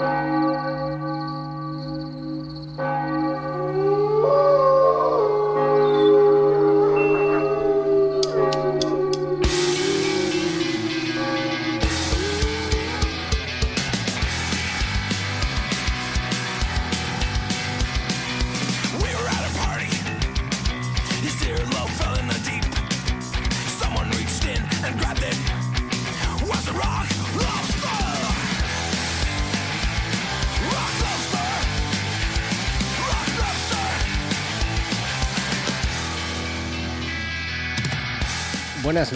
[0.00, 0.39] Buenas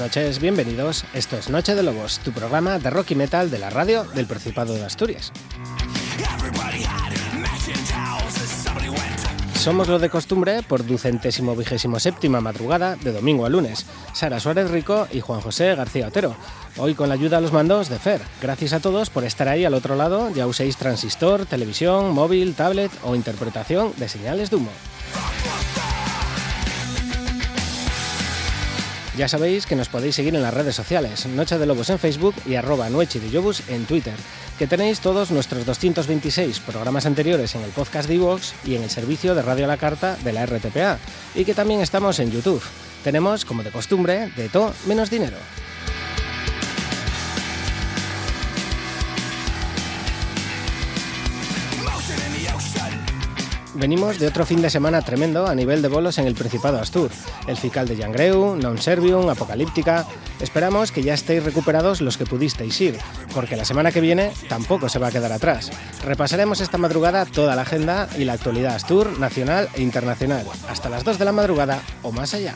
[0.05, 1.03] noches, bienvenidos.
[1.15, 4.27] Esto es Noche de Lobos, tu programa de rock y metal de la radio del
[4.27, 5.33] Principado de Asturias.
[9.55, 13.87] Somos lo de costumbre por ducentésimo vigésimo séptima madrugada de domingo a lunes.
[14.13, 16.37] Sara Suárez Rico y Juan José García Otero.
[16.77, 18.21] Hoy con la ayuda a los mandos de Fer.
[18.43, 22.93] Gracias a todos por estar ahí al otro lado, ya uséis transistor, televisión, móvil, tablet
[23.05, 24.71] o interpretación de señales de humo.
[29.17, 32.35] Ya sabéis que nos podéis seguir en las redes sociales, Noche de Lobos en Facebook
[32.47, 34.17] y arroba Noche de Lobos en Twitter,
[34.59, 38.91] que tenéis todos nuestros 226 programas anteriores en el podcast de iVoox y en el
[38.91, 40.99] servicio de Radio a la Carta de la RTPA,
[41.37, 42.63] y que también estamos en YouTube.
[43.05, 45.37] Tenemos, como de costumbre, de todo menos dinero.
[53.75, 57.11] Venimos de otro fin de semana tremendo a nivel de bolos en el Principado Astur.
[57.49, 60.07] El Fical de Yangreu, Non Servium, Apocalíptica.
[60.39, 62.95] Esperamos que ya estéis recuperados los que pudisteis ir,
[63.35, 65.75] porque la semana que viene tampoco se va a quedar atrás.
[66.07, 71.03] Repasaremos esta madrugada toda la agenda y la actualidad Astur, nacional e internacional, hasta las
[71.03, 72.55] 2 de la madrugada o más allá.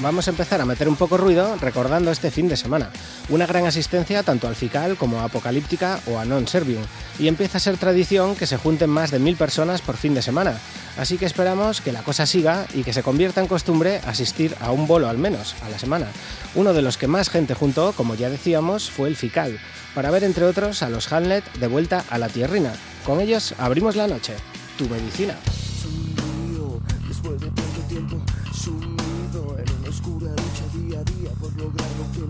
[0.00, 2.90] Vamos a empezar a meter un poco ruido recordando este fin de semana.
[3.28, 6.82] Una gran asistencia tanto al FICAL como a Apocalíptica o a Non Servium,
[7.18, 10.22] y empieza a ser tradición que se junten más de mil personas por fin de
[10.22, 10.58] semana.
[10.98, 14.70] Así que esperamos que la cosa siga y que se convierta en costumbre asistir a
[14.70, 16.06] un bolo al menos a la semana.
[16.54, 19.58] Uno de los que más gente juntó, como ya decíamos, fue el FICAL,
[19.94, 22.72] para ver entre otros a los Hamlet de vuelta a la tierrina.
[23.04, 24.34] Con ellos abrimos la noche.
[24.76, 25.36] Tu medicina.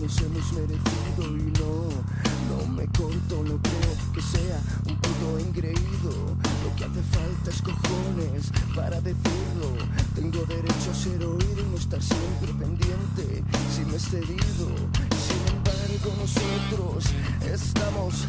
[0.06, 1.91] Hemos merecido y no,
[2.49, 6.37] no me corto, no creo que sea un puto engreído.
[6.62, 9.75] Lo que hace falta es cojones para decirlo.
[10.15, 13.43] Tengo derecho a ser oído y no estar siempre pendiente
[13.75, 14.66] si me he cedido.
[15.27, 17.05] Sin embargo, nosotros
[17.53, 18.28] estamos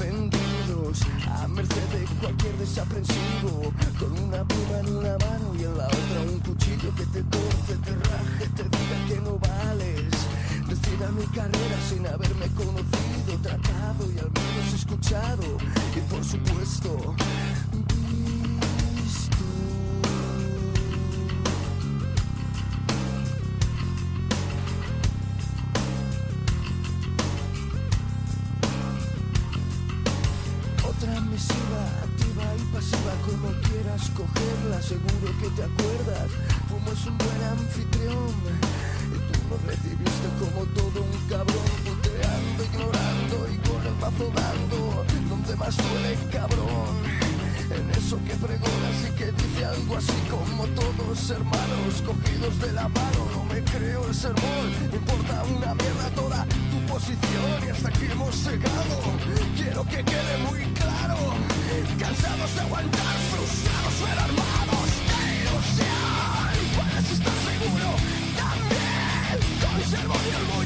[0.00, 3.72] vendidos a merced de cualquier desaprensivo.
[3.98, 7.76] Con una pluma en una mano y en la otra un cuchillo que te torce,
[7.84, 10.12] te raje, te diga que no vales
[10.74, 15.44] decida mi carrera sin haberme conocido, tratado y al menos escuchado.
[15.94, 17.14] Y por supuesto,
[18.94, 19.34] visto.
[30.88, 36.30] Otra misiva, activa y pasiva, como quieras cogerla, seguro que te acuerdas.
[36.68, 38.81] Fuimos un buen anfitrión
[39.66, 46.18] recibiste como todo un cabrón, puteando, ignorando y con el mazo dando, donde más duele
[46.30, 47.22] cabrón.
[47.70, 52.86] En eso que pregonas y que dice algo así como todos hermanos cogidos de la
[52.88, 58.06] mano, no me creo el sermón, importa una mierda toda tu posición y hasta aquí
[58.10, 58.96] hemos llegado.
[59.56, 61.16] Quiero que quede muy claro,
[61.98, 64.51] cansados de aguantar, frustrados pero armados
[69.92, 70.61] conservo mi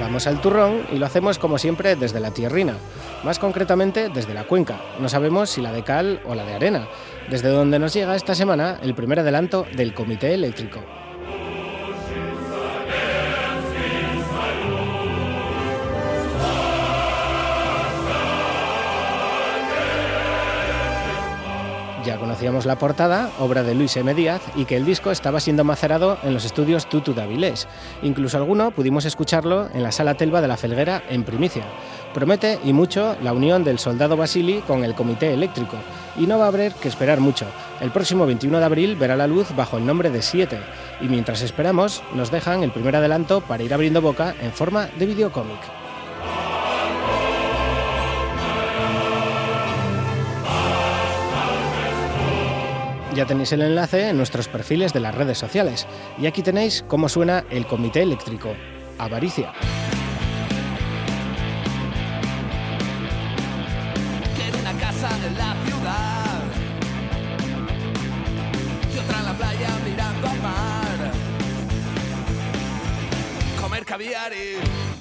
[0.00, 2.74] Vamos al turrón y lo hacemos como siempre desde la tierrina,
[3.22, 4.80] más concretamente desde la cuenca.
[4.98, 6.88] No sabemos si la de cal o la de arena,
[7.28, 10.80] desde donde nos llega esta semana el primer adelanto del Comité Eléctrico.
[22.04, 24.14] Ya conocíamos la portada, obra de Luis M.
[24.14, 27.68] Díaz, y que el disco estaba siendo macerado en los estudios Tutu de Avilés.
[28.02, 31.64] Incluso alguno pudimos escucharlo en la sala Telva de la Felguera en primicia.
[32.14, 35.76] Promete y mucho la unión del soldado Basili con el comité eléctrico,
[36.16, 37.44] y no va a haber que esperar mucho.
[37.80, 40.58] El próximo 21 de abril verá la luz bajo el nombre de Siete,
[41.02, 45.06] y mientras esperamos, nos dejan el primer adelanto para ir abriendo boca en forma de
[45.06, 45.89] videocómic.
[53.14, 55.86] Ya tenéis el enlace en nuestros perfiles de las redes sociales.
[56.18, 58.54] Y aquí tenéis cómo suena el comité eléctrico.
[58.98, 59.52] Avaricia.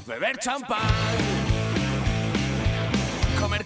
[0.07, 0.79] Beber champán.
[3.39, 3.63] Comer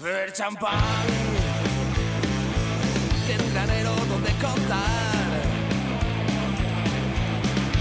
[0.00, 1.29] beber champán.
[3.52, 5.30] Granero donde contar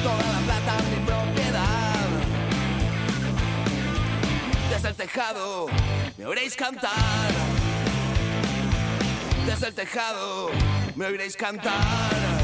[0.04, 2.07] toda la plata mi propiedad.
[4.71, 5.68] Desde el tejado
[6.18, 7.31] me oiréis cantar.
[9.45, 10.50] Desde el tejado
[10.95, 12.38] me oiréis cantar.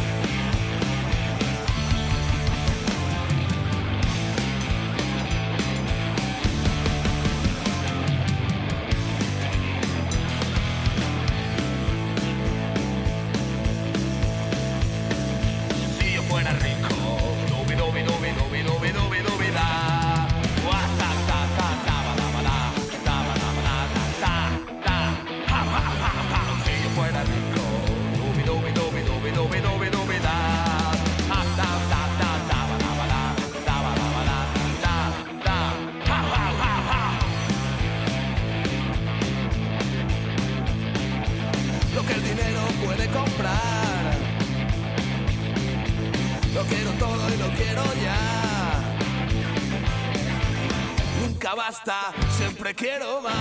[52.75, 53.34] Quiero más.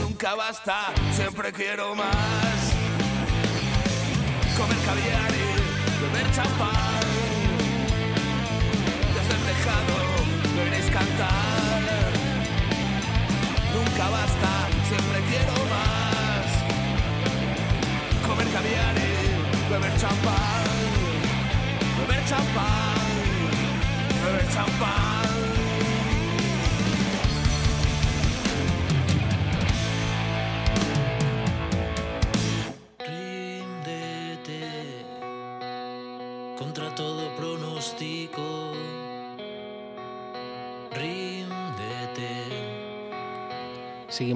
[0.00, 2.19] Nunca basta, siempre quiero más.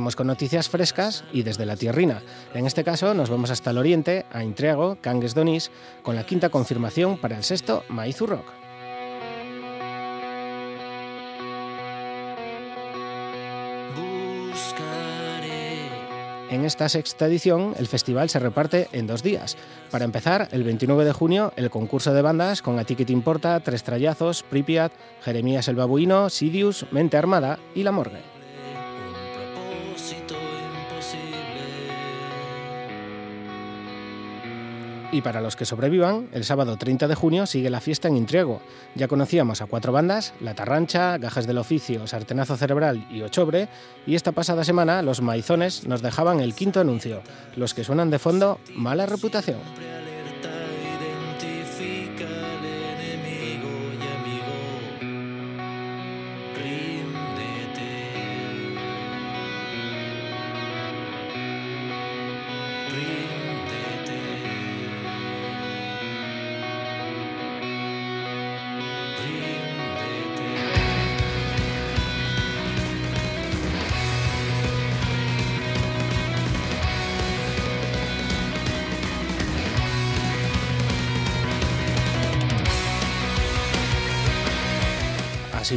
[0.04, 2.20] Seguimos con noticias frescas y desde la tierrina.
[2.52, 5.70] En este caso nos vamos hasta el oriente, a Intriago, Cangues Donís,
[6.02, 8.44] con la quinta confirmación para el sexto Maizu Rock.
[16.50, 19.56] En esta sexta edición, el festival se reparte en dos días.
[19.90, 24.42] Para empezar, el 29 de junio, el concurso de bandas con A Importa, Tres Trallazos,
[24.42, 24.92] Pripyat,
[25.22, 28.33] Jeremías el Babuino, Sidious, Mente Armada y La Morgue.
[35.14, 38.60] Y para los que sobrevivan, el sábado 30 de junio sigue la fiesta en Intriego.
[38.96, 43.68] Ya conocíamos a cuatro bandas, La Tarrancha, Gajes del Oficio, Sartenazo Cerebral y Ochobre,
[44.08, 47.22] y esta pasada semana los maizones nos dejaban el quinto anuncio,
[47.54, 49.60] los que suenan de fondo Mala Reputación.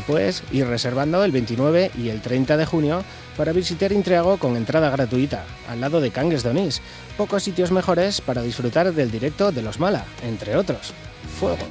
[0.07, 3.03] pues ir reservando el 29 y el 30 de junio
[3.35, 6.81] para visitar Intriago con entrada gratuita, al lado de Cangues Donís.
[7.17, 10.93] Pocos sitios mejores para disfrutar del directo de Los Mala, entre otros.
[11.39, 11.67] Fuego.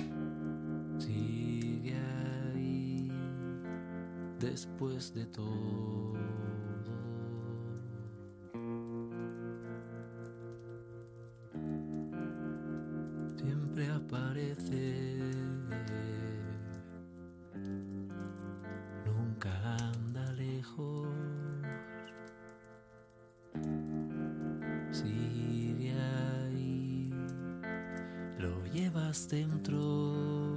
[4.38, 6.14] Después de todo.
[13.36, 15.15] Siempre aparece.
[28.96, 30.55] levas dentro.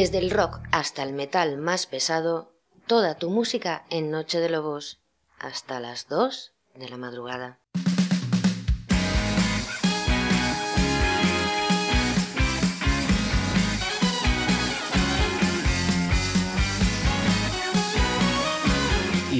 [0.00, 2.54] Desde el rock hasta el metal más pesado,
[2.86, 4.98] toda tu música en Noche de Lobos,
[5.38, 7.59] hasta las 2 de la madrugada.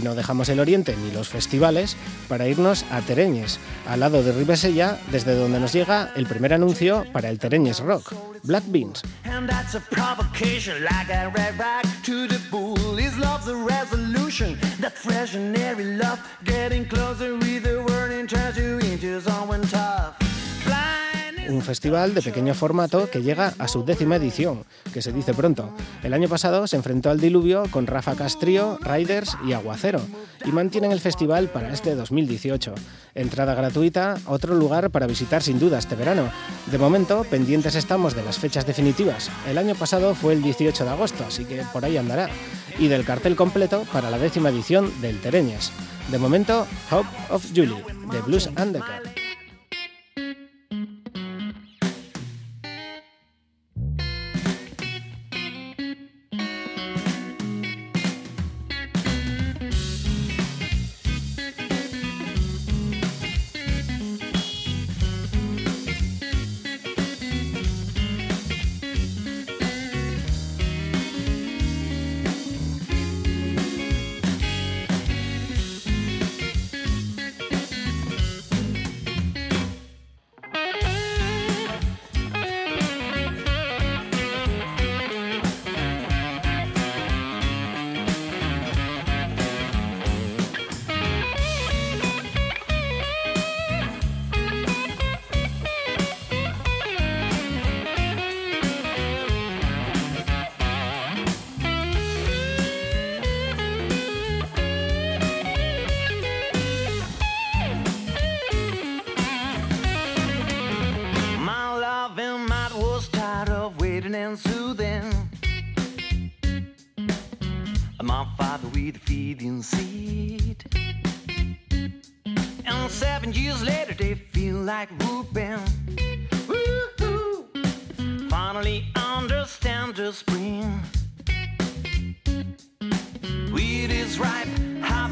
[0.00, 4.32] Y no dejamos el Oriente ni los festivales para irnos a Tereñes, al lado de
[4.32, 9.02] Ribesella, desde donde nos llega el primer anuncio para el Tereñes Rock, Black Beans.
[21.50, 25.74] Un festival de pequeño formato que llega a su décima edición, que se dice pronto.
[26.02, 30.00] El año pasado se enfrentó al diluvio con Rafa Castrío, Riders y Aguacero,
[30.44, 32.74] y mantienen el festival para este 2018.
[33.14, 36.30] Entrada gratuita, otro lugar para visitar sin duda este verano.
[36.70, 39.30] De momento, pendientes estamos de las fechas definitivas.
[39.48, 42.28] El año pasado fue el 18 de agosto, así que por ahí andará.
[42.78, 45.72] Y del cartel completo para la décima edición del Tereñas.
[46.10, 49.19] De momento, Hope of Julie, de Blues and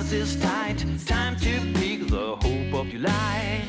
[0.09, 0.85] harvest is tight.
[1.07, 3.63] Time to pick the hope of July.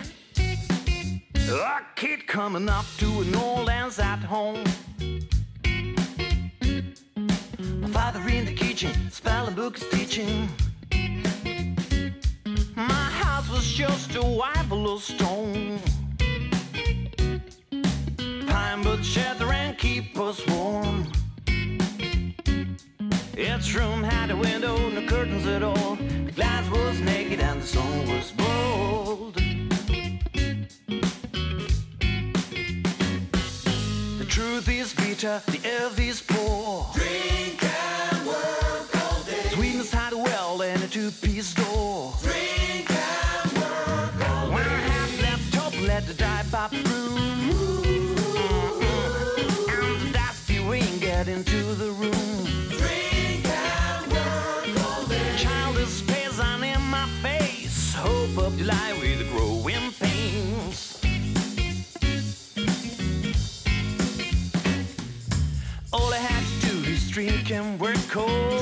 [1.36, 4.64] A kid coming up to an old man's at home.
[7.82, 10.48] My father in the kitchen, spelling books teaching.
[12.76, 15.80] My house was just a white of stone.
[18.48, 21.19] Pine but shelter and keep us warm.
[23.42, 25.96] Its room had a window, no curtains at all.
[25.96, 29.36] The glass was naked and the sun was bold.
[34.18, 36.86] The truth is bitter, the earth is poor.
[36.94, 39.50] Drink and work all day.
[39.54, 42.14] Sweetness had a well and a two-piece door.
[42.22, 42.49] Drink
[67.50, 68.59] is drink and work all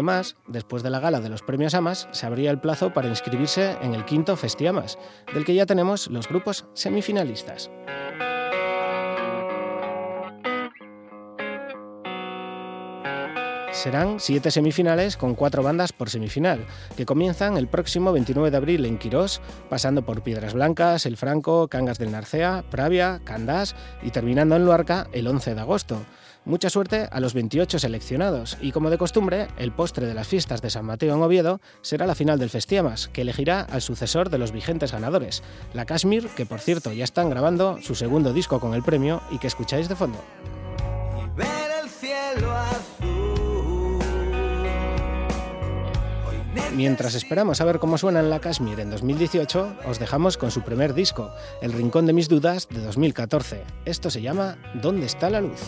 [0.00, 3.08] año más, después de la gala de los premios AMAS, se abría el plazo para
[3.08, 4.98] inscribirse en el quinto Festiamas,
[5.34, 7.70] del que ya tenemos los grupos semifinalistas.
[13.72, 18.84] Serán siete semifinales con cuatro bandas por semifinal, que comienzan el próximo 29 de abril
[18.84, 24.56] en Quirós, pasando por Piedras Blancas, El Franco, Cangas del Narcea, Pravia, Candás y terminando
[24.56, 26.02] en Luarca el 11 de agosto.
[26.50, 30.60] Mucha suerte a los 28 seleccionados y como de costumbre, el postre de las fiestas
[30.60, 34.38] de San Mateo en Oviedo será la final del Festiamas, que elegirá al sucesor de
[34.38, 38.74] los vigentes ganadores, la Kashmir, que por cierto ya están grabando su segundo disco con
[38.74, 40.18] el premio y que escucháis de fondo.
[41.22, 44.00] y ver el cielo azul.
[46.28, 50.36] Hoy me Mientras esperamos a ver cómo suena en la Kashmir en 2018, os dejamos
[50.36, 51.30] con su primer disco,
[51.62, 53.62] El Rincón de mis Dudas, de 2014.
[53.84, 55.60] Esto se llama ¿Dónde está la luz?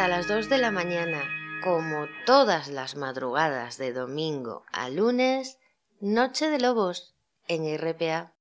[0.00, 1.28] Hasta las 2 de la mañana,
[1.62, 5.58] como todas las madrugadas de domingo a lunes,
[6.00, 7.14] Noche de Lobos
[7.48, 8.32] en RPA.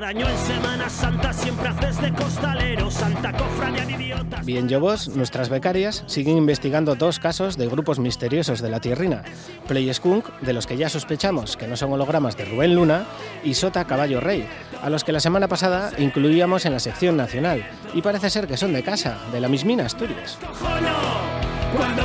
[0.00, 4.46] Cada año en Semana Santa siempre haces de costalero, Santa Cofradía de idiotas.
[4.46, 9.22] Bien, Lobos, nuestras becarias siguen investigando dos casos de grupos misteriosos de la tierrina.
[9.68, 13.04] Play Skunk, de los que ya sospechamos que no son hologramas de Rubén Luna,
[13.44, 14.48] y Sota Caballo Rey,
[14.80, 17.68] a los que la semana pasada incluíamos en la sección nacional.
[17.92, 20.38] Y parece ser que son de casa, de la mismina Asturias.
[21.76, 22.02] Cuando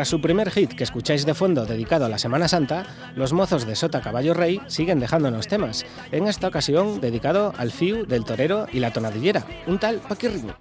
[0.00, 2.86] Tras su primer hit que escucháis de fondo dedicado a la Semana Santa,
[3.16, 8.06] los mozos de Sota Caballo Rey siguen dejándonos temas, en esta ocasión dedicado al Fiu
[8.06, 10.56] del Torero y la Tonadillera, un tal Paquirriño.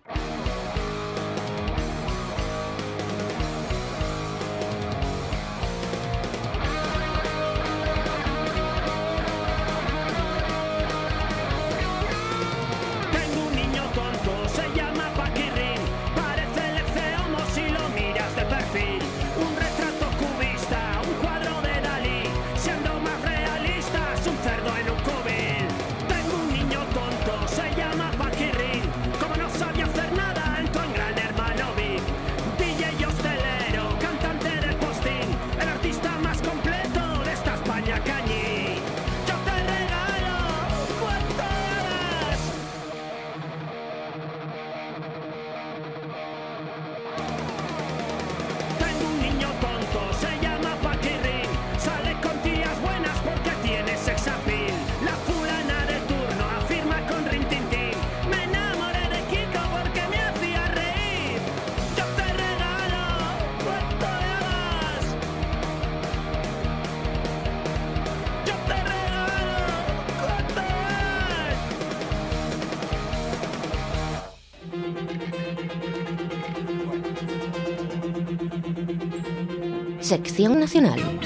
[80.48, 81.19] Nacional.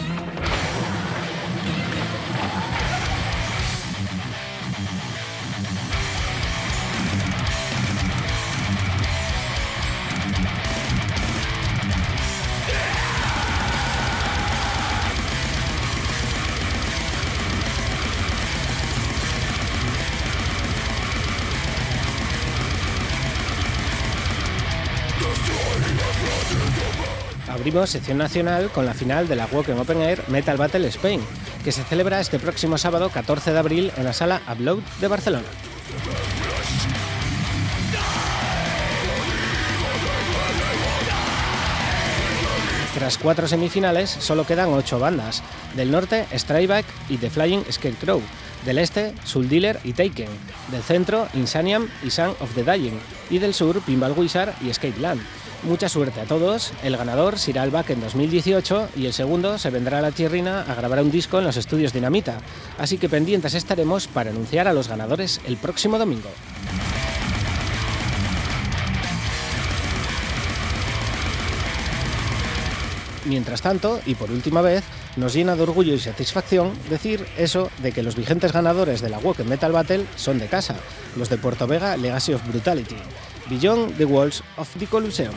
[27.73, 31.19] Sección nacional con la final de la Woken Open Air Metal Battle Spain,
[31.63, 35.47] que se celebra este próximo sábado 14 de abril en la sala Upload de Barcelona.
[42.93, 45.41] Tras cuatro semifinales, solo quedan ocho bandas.
[45.75, 48.21] Del norte, Strayback y The Flying Scarecrow.
[48.65, 50.29] Del este, Soul Dealer y Taken.
[50.71, 52.99] Del centro, Insaniam y Sun of the Dying.
[53.31, 55.21] Y del sur, Pinball Wizard y Escape Land.
[55.65, 56.73] Mucha suerte a todos.
[56.83, 60.11] El ganador se irá al back en 2018 y el segundo se vendrá a la
[60.11, 62.39] tierrina a grabar un disco en los estudios Dinamita.
[62.77, 66.29] Así que pendientes estaremos para anunciar a los ganadores el próximo domingo.
[73.25, 74.83] Mientras tanto, y por última vez,
[75.15, 79.19] nos llena de orgullo y satisfacción decir eso de que los vigentes ganadores de la
[79.19, 80.75] Woken Metal Battle son de casa,
[81.15, 82.97] los de Puerto Vega Legacy of Brutality,
[83.49, 85.35] Beyond the Walls of the Colosseum.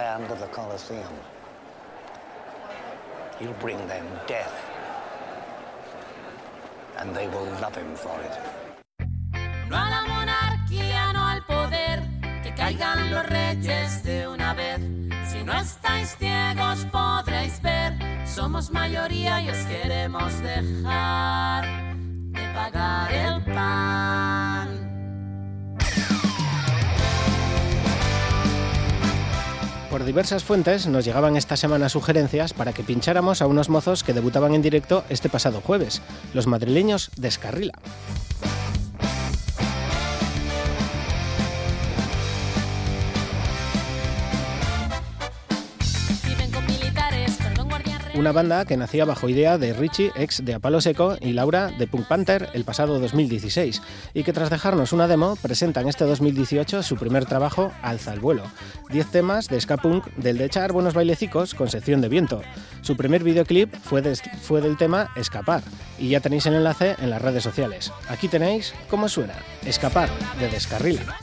[0.00, 1.14] Sand of the Colosseum.
[3.38, 4.56] He'll bring them death,
[6.96, 8.39] and they will love him for it.
[30.10, 34.54] Diversas fuentes nos llegaban esta semana sugerencias para que pincháramos a unos mozos que debutaban
[34.56, 36.02] en directo este pasado jueves,
[36.34, 37.74] los madrileños Descarrila.
[37.74, 38.09] Viven
[48.20, 51.86] Una banda que nacía bajo idea de Richie, ex de Apalo Seco, y Laura de
[51.86, 53.80] Punk Panther el pasado 2016,
[54.12, 58.42] y que tras dejarnos una demo presentan este 2018 su primer trabajo, Alza el vuelo.
[58.90, 62.42] 10 temas de ska punk del de echar buenos bailecicos con sección de viento.
[62.82, 64.02] Su primer videoclip fue,
[64.42, 65.62] fue del tema Escapar,
[65.98, 67.90] y ya tenéis el enlace en las redes sociales.
[68.10, 71.16] Aquí tenéis cómo suena, Escapar, de Descarrila.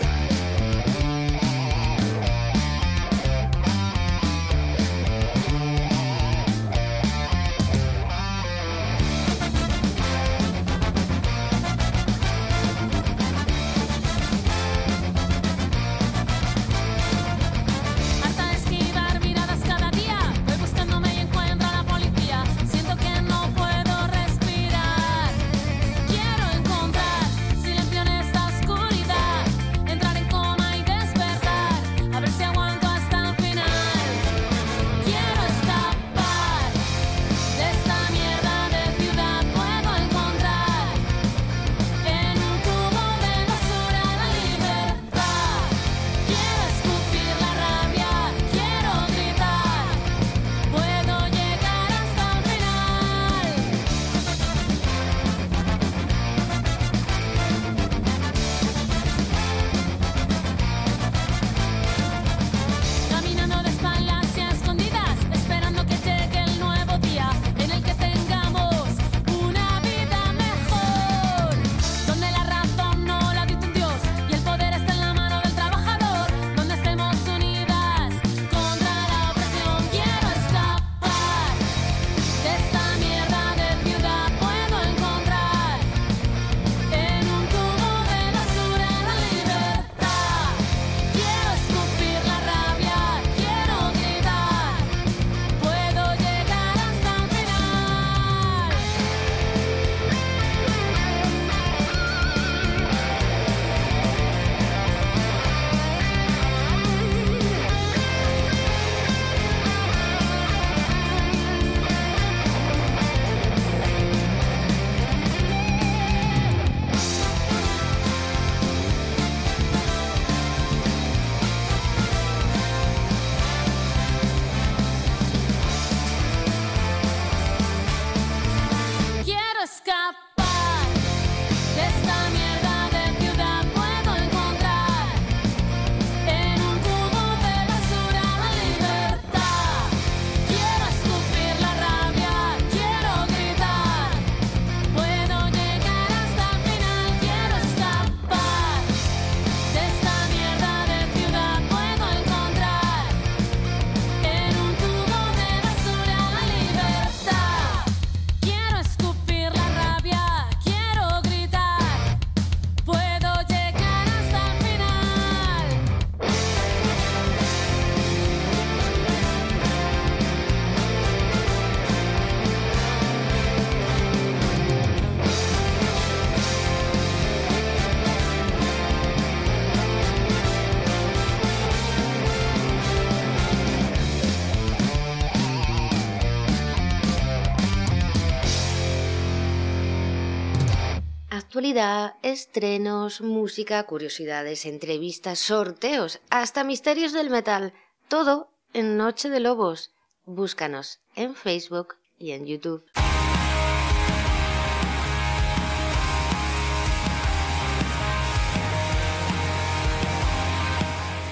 [192.24, 197.72] Estrenos, música, curiosidades, entrevistas, sorteos, hasta misterios del metal.
[198.08, 199.92] Todo en Noche de Lobos.
[200.26, 202.84] Búscanos en Facebook y en YouTube.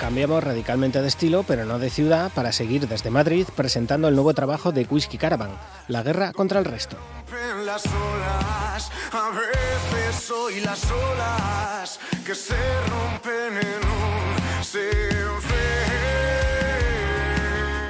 [0.06, 4.36] Cambiamos radicalmente de estilo, pero no de ciudad, para seguir desde Madrid presentando el nuevo
[4.36, 5.50] trabajo de Whisky Caravan,
[5.88, 6.96] La guerra contra el resto.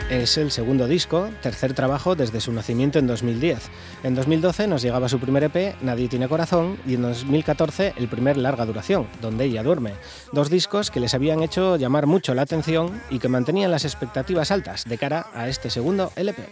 [0.10, 3.58] Es el segundo disco, tercer trabajo desde su nacimiento en 2010.
[4.04, 8.38] En 2012 nos llegaba su primer EP, Nadie tiene corazón, y en 2014 el primer
[8.38, 9.94] larga duración, Donde ella duerme.
[10.32, 14.52] Dos discos que les habían hecho llamar mucho la atención y que mantenían las expectativas
[14.52, 16.50] altas de cara a este segundo LP.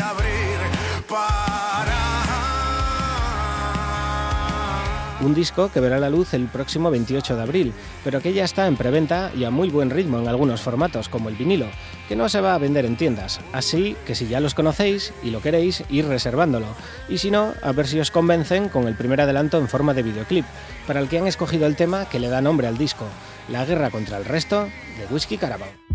[0.00, 2.27] Abrir para.
[5.20, 7.72] Un disco que verá la luz el próximo 28 de abril,
[8.04, 11.28] pero que ya está en preventa y a muy buen ritmo en algunos formatos, como
[11.28, 11.66] el vinilo,
[12.08, 13.40] que no se va a vender en tiendas.
[13.52, 16.66] Así que si ya los conocéis y lo queréis, ir reservándolo.
[17.08, 20.04] Y si no, a ver si os convencen con el primer adelanto en forma de
[20.04, 20.44] videoclip,
[20.86, 23.04] para el que han escogido el tema que le da nombre al disco,
[23.48, 25.87] La guerra contra el resto, de Whisky Caravan.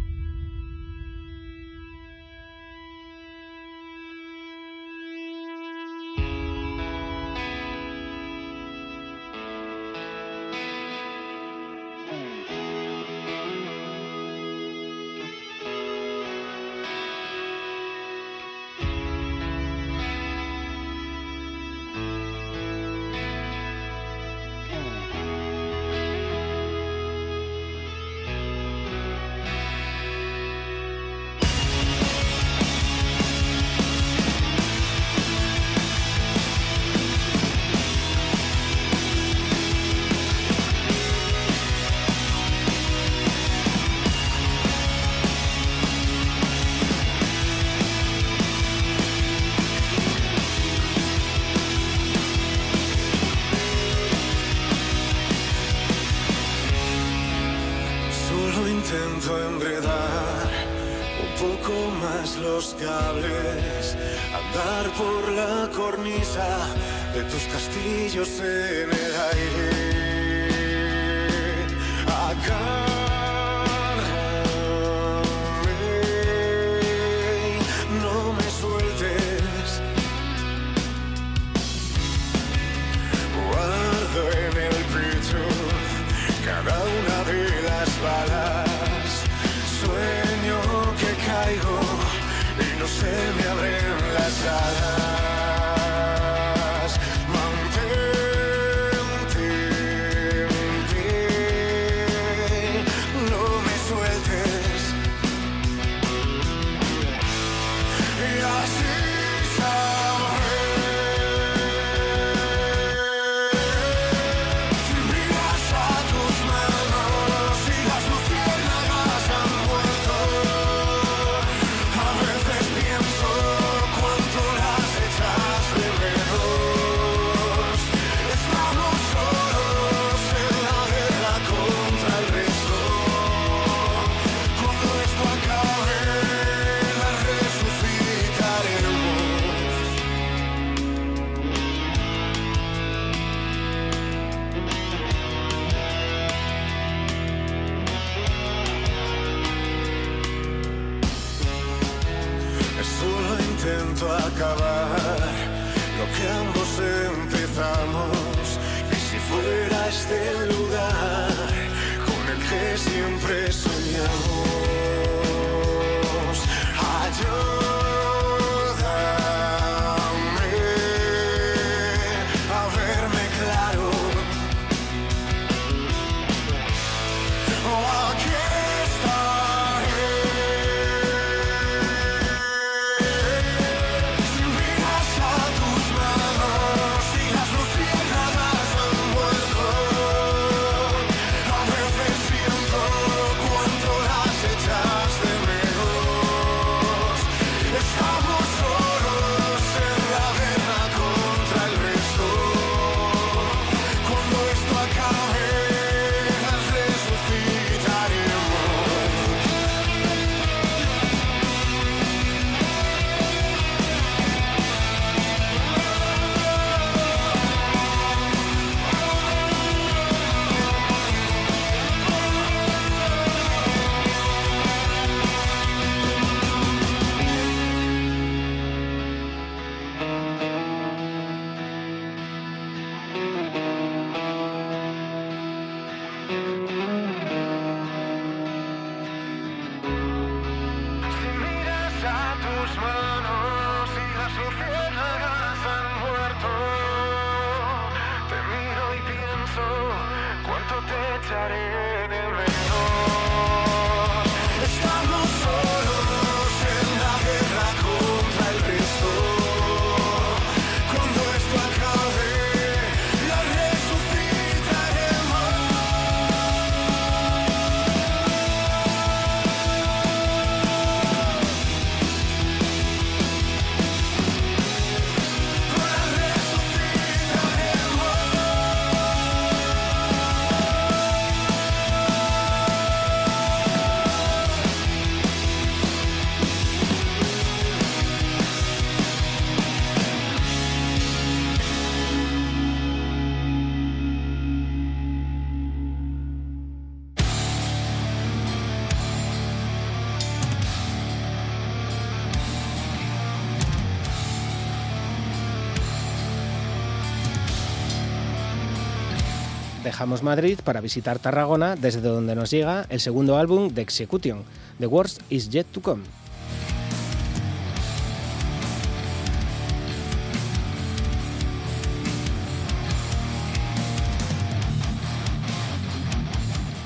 [310.04, 314.44] Dejamos Madrid para visitar Tarragona, desde donde nos llega el segundo álbum de Execution,
[314.78, 316.04] The Worst Is Yet to Come.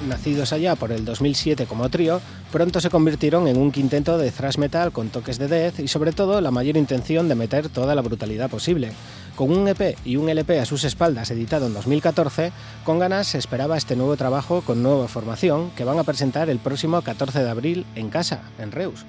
[0.07, 4.59] Nacidos allá por el 2007 como trío, pronto se convirtieron en un quinteto de thrash
[4.59, 8.03] metal con toques de death y sobre todo la mayor intención de meter toda la
[8.03, 8.91] brutalidad posible.
[9.38, 12.52] Con un EP y un LP a sus espaldas editado en 2014,
[12.84, 16.58] con ganas se esperaba este nuevo trabajo con nueva formación que van a presentar el
[16.58, 19.06] próximo 14 de abril en casa, en Reus.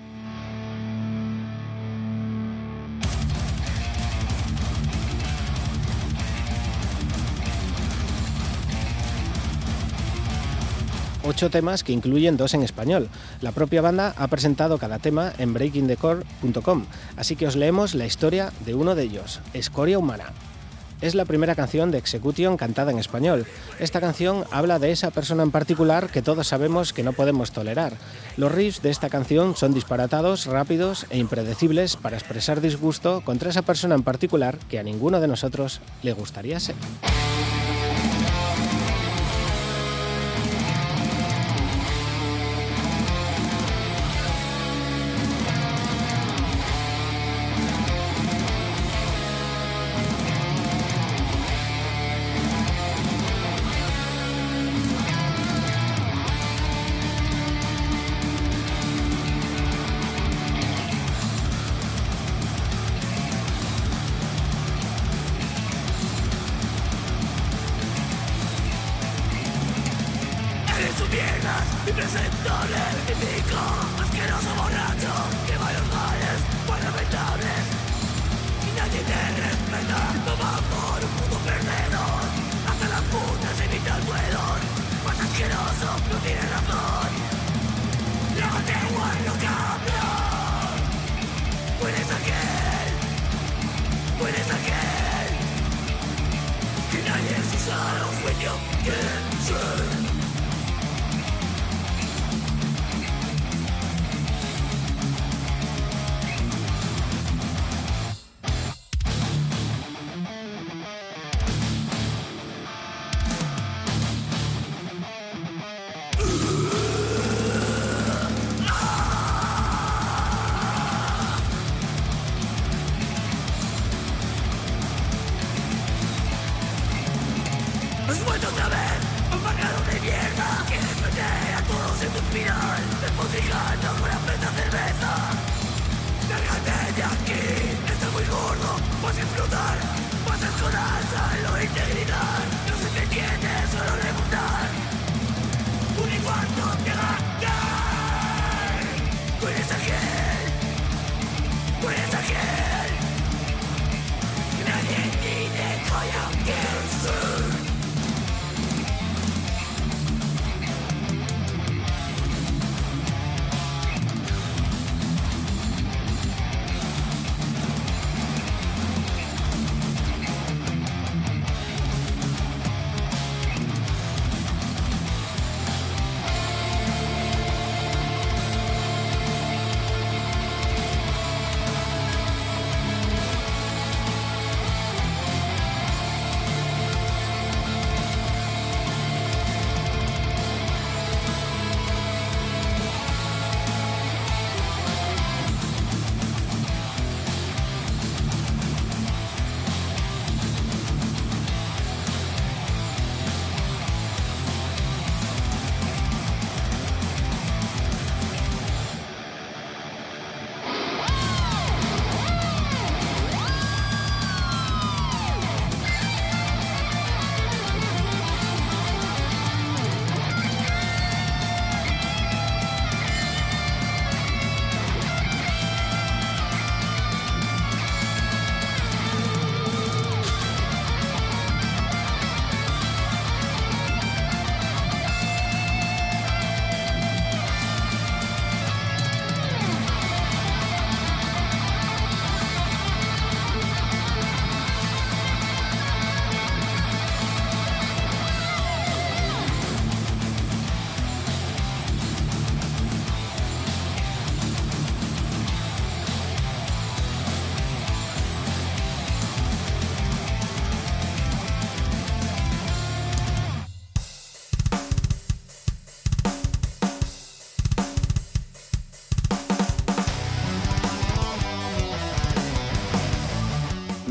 [11.29, 13.09] Ocho temas que incluyen dos en español.
[13.41, 18.51] La propia banda ha presentado cada tema en breakingthecore.com, así que os leemos la historia
[18.65, 20.33] de uno de ellos, Escoria Humana.
[21.01, 23.47] Es la primera canción de Execution cantada en español.
[23.79, 27.93] Esta canción habla de esa persona en particular que todos sabemos que no podemos tolerar.
[28.37, 33.63] Los riffs de esta canción son disparatados, rápidos e impredecibles para expresar disgusto contra esa
[33.63, 36.75] persona en particular que a ninguno de nosotros le gustaría ser.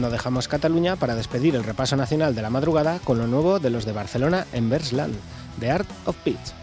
[0.09, 3.85] Dejamos Cataluña para despedir el repaso nacional de la madrugada con lo nuevo de los
[3.85, 5.15] de Barcelona en Versland,
[5.59, 6.53] The Art of Pitch.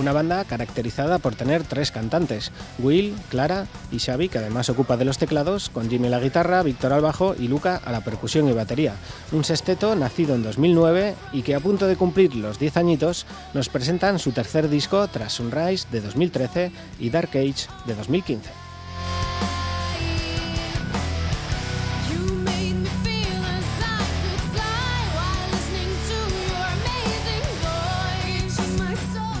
[0.00, 5.04] Una banda caracterizada por tener tres cantantes, Will, Clara y Xavi, que además ocupa de
[5.04, 8.52] los teclados, con Jimmy la guitarra, Víctor al bajo y Luca a la percusión y
[8.52, 8.94] batería.
[9.32, 13.68] Un sexteto nacido en 2009 y que a punto de cumplir los 10 añitos nos
[13.68, 18.59] presentan su tercer disco tras Sunrise de 2013 y Dark Age de 2015.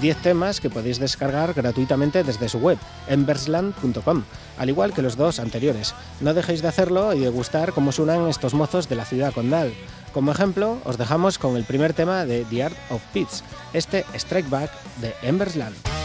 [0.00, 2.78] 10 temas que podéis descargar gratuitamente desde su web,
[3.08, 4.24] embersland.com,
[4.58, 5.94] al igual que los dos anteriores.
[6.20, 9.72] No dejéis de hacerlo y de gustar cómo suenan estos mozos de la ciudad condal.
[10.12, 13.42] Como ejemplo, os dejamos con el primer tema de The Art of Pitch,
[13.72, 14.70] este Strike Back
[15.00, 15.99] de Embersland.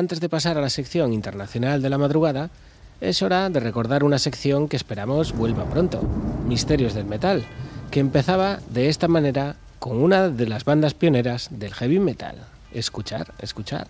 [0.00, 2.48] Antes de pasar a la sección internacional de la madrugada,
[3.02, 6.00] es hora de recordar una sección que esperamos vuelva pronto,
[6.48, 7.44] Misterios del Metal,
[7.90, 12.46] que empezaba de esta manera con una de las bandas pioneras del heavy metal.
[12.72, 13.88] Escuchar, escuchar.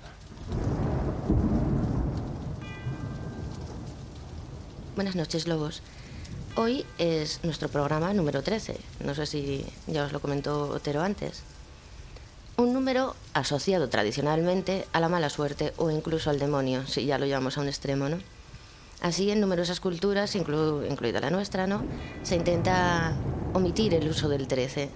[4.96, 5.80] Buenas noches, Lobos.
[6.56, 8.76] Hoy es nuestro programa número 13.
[9.04, 11.44] No sé si ya os lo comentó Otero antes.
[12.60, 17.24] Un número asociado tradicionalmente a la mala suerte o incluso al demonio, si ya lo
[17.24, 18.18] llevamos a un extremo, ¿no?
[19.00, 21.82] Así, en numerosas culturas, inclu- incluida la nuestra, ¿no?
[22.22, 23.14] Se intenta
[23.54, 24.90] omitir el uso del 13.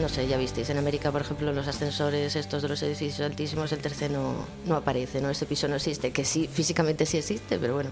[0.00, 3.70] No sé, ya visteis, en América, por ejemplo, los ascensores estos de los edificios altísimos,
[3.72, 4.32] el 13 no,
[4.64, 5.28] no aparece, ¿no?
[5.28, 7.90] Ese piso no existe, que sí, físicamente sí existe, pero bueno,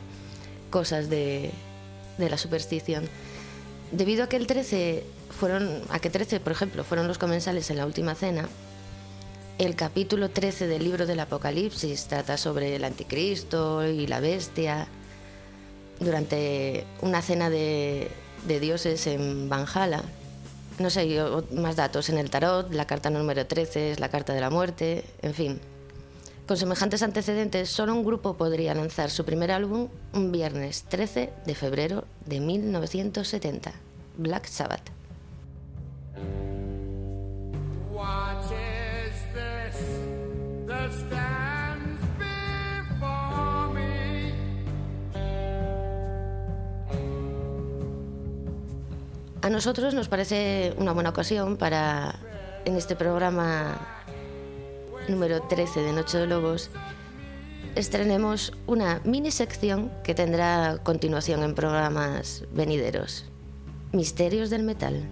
[0.71, 1.51] cosas de,
[2.17, 3.05] de la superstición.
[3.91, 5.05] Debido a que el 13
[5.43, 8.49] fueron, a que 13, por ejemplo, fueron los comensales en la última cena,
[9.59, 14.87] el capítulo 13 del libro del Apocalipsis trata sobre el anticristo y la bestia.
[15.99, 18.09] Durante una cena de,
[18.47, 20.05] dioses en Valhalla,
[20.79, 21.21] no sé,
[21.51, 25.05] más datos en el tarot, la carta número 13 es la carta de la muerte,
[25.23, 25.61] en fin.
[26.47, 31.55] Con semejantes antecedentes, solo un grupo podría lanzar su primer álbum un viernes 13 de
[31.57, 33.73] febrero de 1970,
[34.19, 35.02] Black Sabbath.
[49.43, 52.15] A nosotros nos parece una buena ocasión para,
[52.65, 53.77] en este programa
[55.09, 56.71] número 13 de Noche de Lobos,
[57.75, 63.25] estrenemos una mini sección que tendrá continuación en programas venideros.
[63.91, 65.09] Misterios del Metal.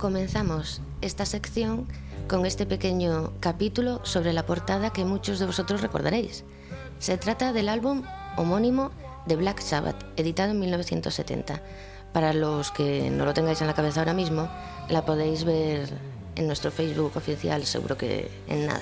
[0.00, 1.86] Comenzamos esta sección
[2.26, 6.42] con este pequeño capítulo sobre la portada que muchos de vosotros recordaréis.
[6.98, 8.02] Se trata del álbum
[8.38, 8.92] homónimo
[9.26, 11.60] de Black Sabbath, editado en 1970.
[12.14, 14.48] Para los que no lo tengáis en la cabeza ahora mismo,
[14.88, 15.90] la podéis ver
[16.34, 18.80] en nuestro Facebook oficial, seguro que en nada.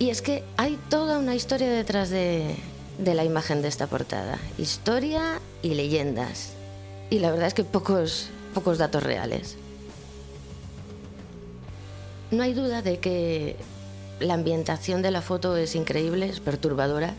[0.00, 2.56] Y es que hay toda una historia detrás de,
[3.04, 4.38] la imagen de esta portada.
[4.56, 6.54] Historia y leyendas.
[7.10, 9.58] Y la verdad es que pocos, pocos datos reales.
[12.30, 13.56] No hay duda de que
[14.20, 17.14] la ambientación de la foto es increíble, es perturbadora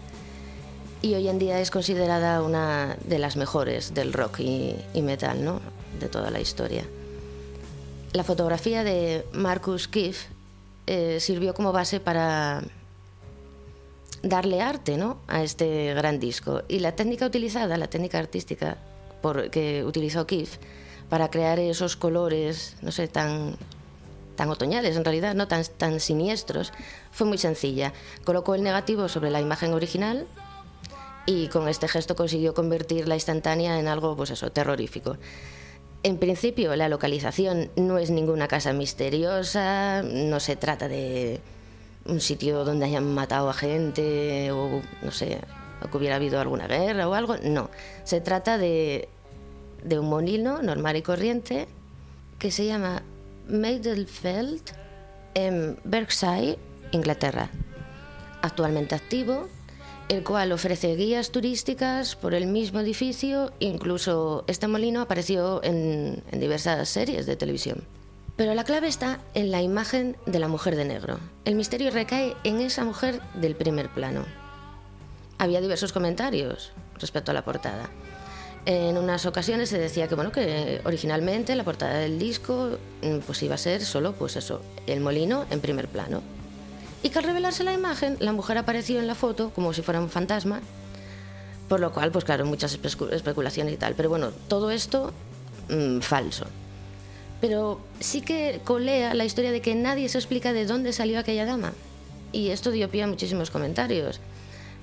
[1.03, 5.45] y hoy en día es considerada una de las mejores del rock y, y metal,
[5.45, 5.61] ¿no?
[5.99, 6.83] De toda la historia.
[8.13, 10.30] La fotografía de Marcus Kiff
[10.93, 12.63] eh, sirvió como base para
[14.23, 15.19] darle arte ¿no?
[15.29, 16.63] a este gran disco.
[16.67, 18.77] Y la técnica utilizada, la técnica artística
[19.51, 20.57] que utilizó Kiff
[21.07, 23.55] para crear esos colores, no sé, tan,
[24.35, 26.73] tan otoñales en realidad, no tan, tan siniestros,
[27.13, 27.93] fue muy sencilla.
[28.25, 30.27] Colocó el negativo sobre la imagen original
[31.25, 35.15] y con este gesto consiguió convertir la instantánea en algo, pues eso, terrorífico.
[36.03, 41.39] En principio, la localización no es ninguna casa misteriosa, no se trata de
[42.05, 45.39] un sitio donde hayan matado a gente o, no sé,
[45.83, 47.37] o que hubiera habido alguna guerra o algo.
[47.43, 47.69] No,
[48.03, 49.09] se trata de,
[49.83, 51.67] de un molino normal y corriente
[52.39, 53.03] que se llama
[53.47, 54.63] Maidenfeld
[55.35, 56.57] en Berkshire,
[56.91, 57.51] Inglaterra.
[58.41, 59.47] Actualmente activo,
[60.11, 66.89] el cual ofrece guías turísticas por el mismo edificio, incluso este molino apareció en, diversas
[66.89, 67.85] series de televisión.
[68.35, 71.17] Pero la clave está en la imagen de la mujer de negro.
[71.45, 74.25] El misterio recae en esa mujer del primer plano.
[75.37, 77.89] Había diversos comentarios respecto a la portada.
[78.65, 83.41] En unas ocasiones se decía que bueno que originalmente la portada del disco mm, pues
[83.43, 86.21] iba a ser solo pues eso, el molino en primer plano.
[87.03, 89.99] Y que al revelarse la imagen, la mujer apareció en la foto como si fuera
[89.99, 90.61] un fantasma,
[91.67, 95.11] por lo cual pues claro, muchas especu- especulaciones y tal, pero bueno, todo esto
[95.69, 96.45] mm, falso.
[97.39, 101.45] Pero sí que colea la historia de que nadie se explica de dónde salió aquella
[101.45, 101.73] dama.
[102.31, 104.19] Y esto dio pie a muchísimos comentarios,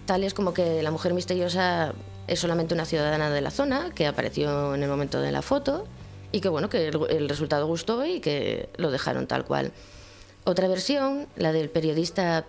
[0.07, 1.93] tales como que la mujer misteriosa
[2.27, 5.87] es solamente una ciudadana de la zona que apareció en el momento de la foto
[6.33, 9.73] y que bueno, que el, el resultado gustó y que lo dejaron tal cual.
[10.49, 12.47] Otra versión, la del periodista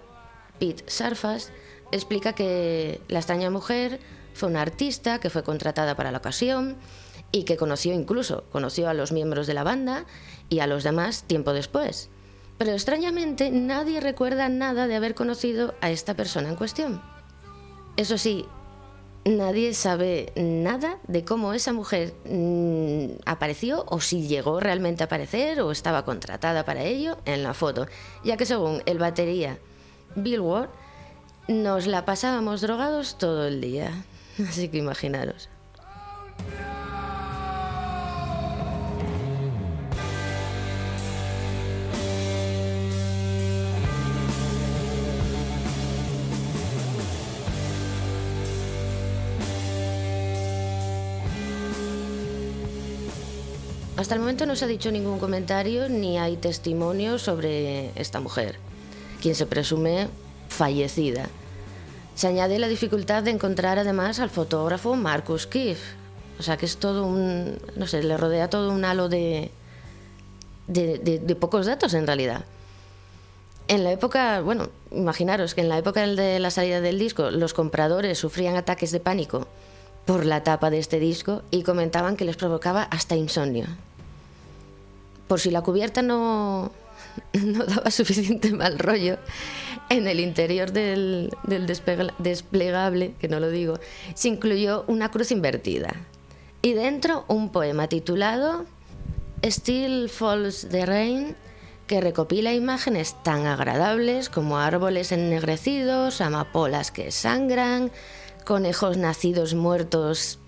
[0.58, 1.52] Pete Sarfas,
[1.91, 4.00] explica que la extraña mujer
[4.34, 6.78] fue una artista que fue contratada para la ocasión
[7.34, 10.06] y que conoció incluso, conoció a los miembros de la banda
[10.47, 12.10] y a los demás tiempo después.
[12.58, 17.02] Pero extrañamente nadie recuerda nada de haber conocido a esta persona en cuestión.
[17.97, 18.45] Eso sí,
[19.30, 25.62] nadie sabe nada de cómo esa mujer mm, apareció o si llegó realmente a aparecer
[25.62, 27.88] o estaba contratada para ello en la foto,
[28.24, 29.58] ya que según el batería
[30.16, 30.70] Bill Ward,
[31.48, 34.04] nos la pasábamos drogados todo el día.
[34.48, 35.50] Así que imaginaros.
[54.00, 58.56] Hasta el momento no se ha dicho ningún comentario ni hay testimonio sobre esta mujer,
[59.22, 60.08] quien se presume
[60.47, 61.28] fallecida.
[62.16, 65.80] Se añade la dificultad de encontrar además al fotógrafo Marcus Kiff.
[66.39, 67.58] O sea que es todo un.
[67.76, 69.52] No sé, le rodea todo un halo de,
[70.68, 72.45] de, de- de pocos datos en realidad.
[73.68, 77.54] En la época, bueno, imaginaros que en la época de la salida del disco, los
[77.54, 79.50] compradores sufrían ataques de pánico
[80.06, 83.66] por la tapa de este disco y comentaban que les provocaba hasta insomnio.
[85.30, 86.72] Por si la cubierta no,
[87.34, 89.20] daba suficiente mal rollo,
[89.90, 91.30] en el interior del,
[92.18, 93.80] desplegable, que no lo digo,
[94.16, 95.94] se incluyó una cruz invertida.
[96.64, 98.66] Y dentro un poema titulado
[99.44, 101.36] Still Falls the Rain,
[101.86, 107.92] que recopila imágenes tan agradables como árboles ennegrecidos, amapolas que sangran,
[108.46, 110.40] conejos nacidos muertos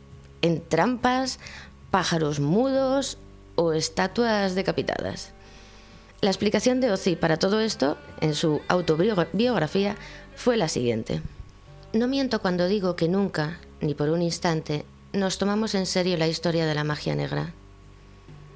[0.42, 1.40] en trampas,
[1.92, 3.20] pájaros mudos
[3.56, 5.34] o estatuas decapitadas.
[6.22, 9.96] La explicación de Ozzy para todo esto, en su autobiografía,
[10.36, 11.22] fue la siguiente.
[11.94, 16.28] No miento cuando digo que nunca, ni por un instante, nos tomamos en serio la
[16.28, 17.54] historia de la magia negra.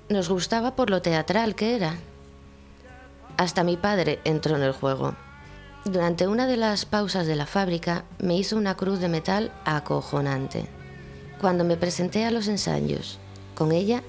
[0.09, 1.95] Nos gustaba por lo teatral que era.
[3.37, 5.15] Hasta mi padre entró en el juego.
[5.85, 10.67] Durante una de las pausas de la fábrica me hizo una cruz de metal acojonante.
[11.41, 13.19] Cuando me presenté a los ensayos
[13.55, 14.03] con ella,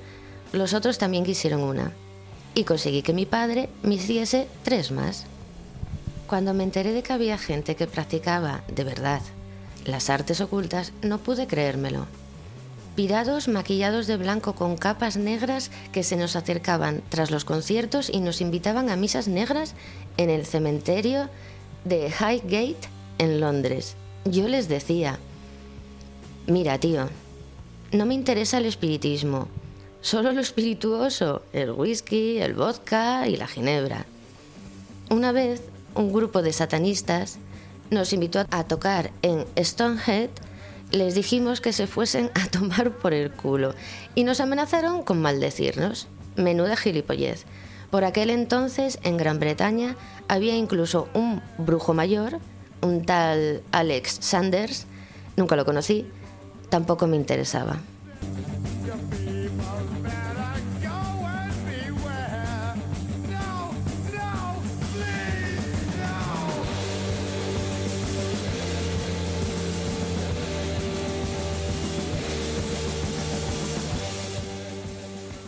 [0.52, 1.92] los otros también quisieron una.
[2.54, 5.26] Y conseguí que mi padre me hiciese tres más.
[6.26, 9.20] Cuando me enteré de que había gente que practicaba, de verdad,
[9.84, 12.06] las artes ocultas, no pude creérmelo.
[12.96, 18.20] Pirados maquillados de blanco con capas negras que se nos acercaban tras los conciertos y
[18.20, 19.74] nos invitaban a misas negras
[20.16, 21.28] en el cementerio
[21.84, 22.88] de Highgate
[23.18, 23.96] en Londres.
[24.24, 25.18] Yo les decía,
[26.46, 27.10] mira tío,
[27.92, 29.48] no me interesa el espiritismo,
[30.00, 34.06] solo lo espirituoso, el whisky, el vodka y la ginebra.
[35.10, 35.62] Una vez,
[35.94, 37.38] un grupo de satanistas
[37.90, 40.30] nos invitó a tocar en Stonehead.
[40.90, 43.74] Les dijimos que se fuesen a tomar por el culo
[44.14, 46.08] y nos amenazaron con maldecirnos.
[46.36, 47.44] Menuda gilipollez.
[47.90, 49.96] Por aquel entonces, en Gran Bretaña,
[50.28, 52.40] había incluso un brujo mayor,
[52.82, 54.86] un tal Alex Sanders.
[55.36, 56.06] Nunca lo conocí,
[56.68, 57.80] tampoco me interesaba.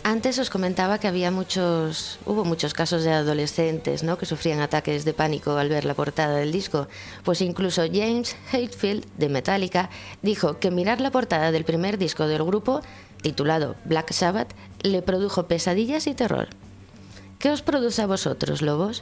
[0.03, 4.17] Antes os comentaba que había muchos, hubo muchos casos de adolescentes, ¿no?
[4.17, 6.87] que sufrían ataques de pánico al ver la portada del disco.
[7.23, 9.89] Pues incluso James Hetfield de Metallica
[10.21, 12.81] dijo que mirar la portada del primer disco del grupo,
[13.21, 16.47] titulado Black Sabbath, le produjo pesadillas y terror.
[17.37, 19.01] ¿Qué os produce a vosotros, lobos?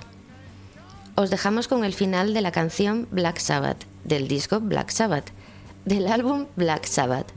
[1.15, 5.29] Os dejamos con el final de la canción Black Sabbath, del disco Black Sabbath,
[5.85, 7.36] del álbum Black Sabbath.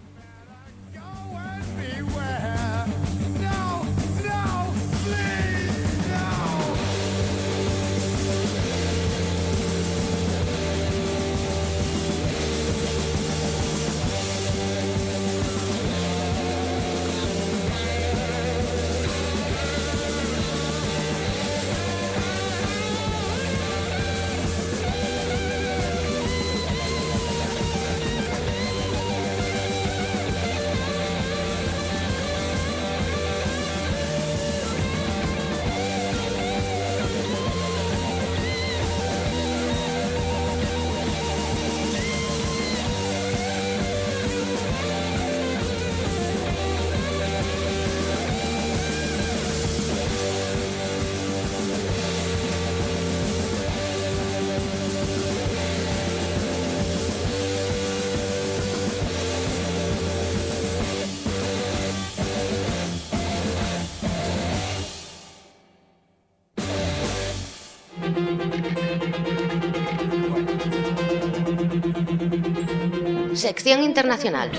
[73.40, 74.50] Sección internacional.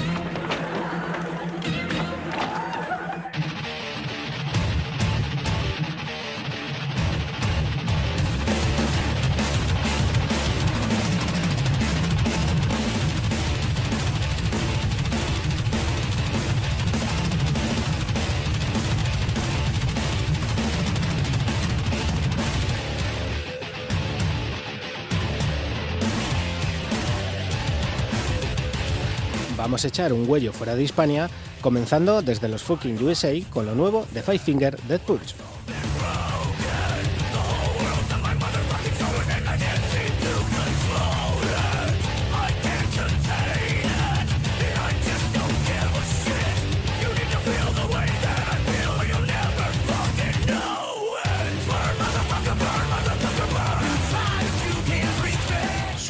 [29.86, 31.29] Echar un huello fuera de Hispania,
[31.62, 35.36] comenzando desde los fucking USA con lo nuevo de Five Finger Dead Pulse.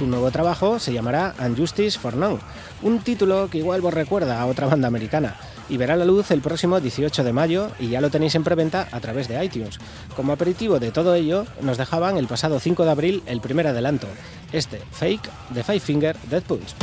[0.01, 2.39] Su nuevo trabajo se llamará Unjustice for None,
[2.81, 5.35] un título que igual vos recuerda a otra banda americana,
[5.69, 8.89] y verá la luz el próximo 18 de mayo y ya lo tenéis en preventa
[8.91, 9.79] a través de iTunes.
[10.15, 14.07] Como aperitivo de todo ello, nos dejaban el pasado 5 de abril el primer adelanto,
[14.51, 16.75] este Fake de Five Finger Dead Pulse.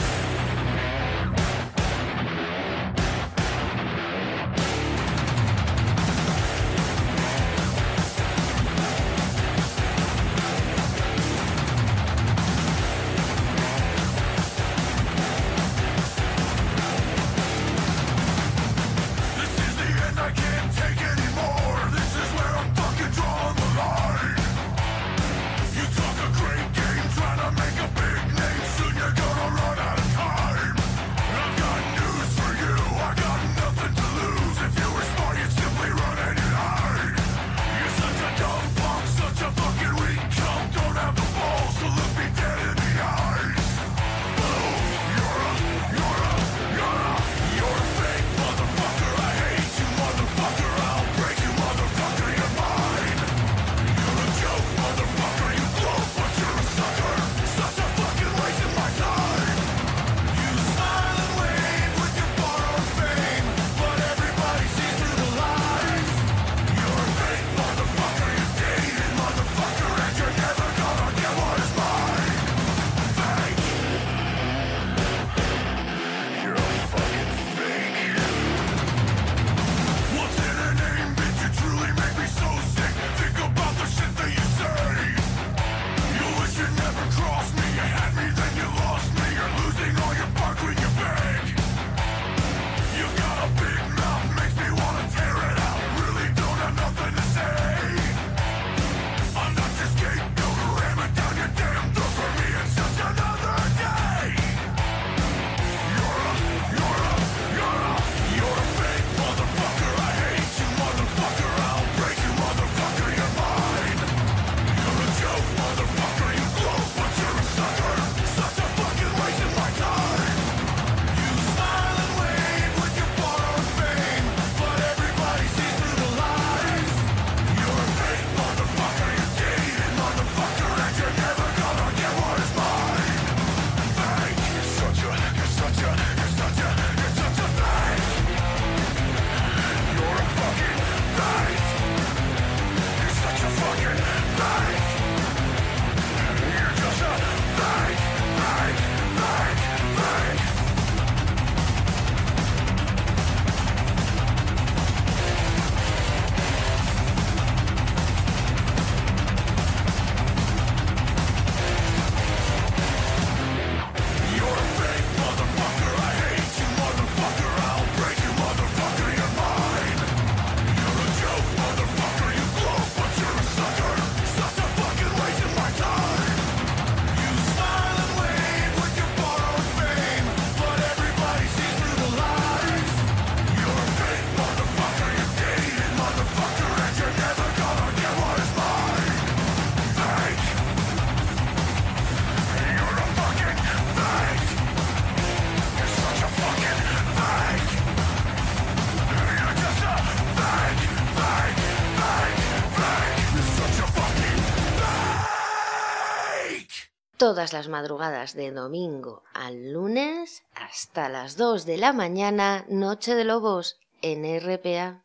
[207.29, 213.25] Todas las madrugadas de domingo al lunes hasta las 2 de la mañana, Noche de
[213.25, 215.05] Lobos en RPA.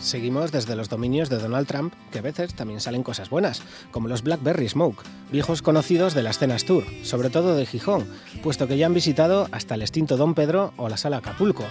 [0.00, 3.60] Seguimos desde los dominios de Donald Trump, que a veces también salen cosas buenas,
[3.90, 5.02] como los Blackberry Smoke,
[5.32, 8.08] viejos conocidos de las cenas tour, sobre todo de Gijón,
[8.44, 11.64] puesto que ya han visitado hasta el extinto Don Pedro o la sala Acapulco,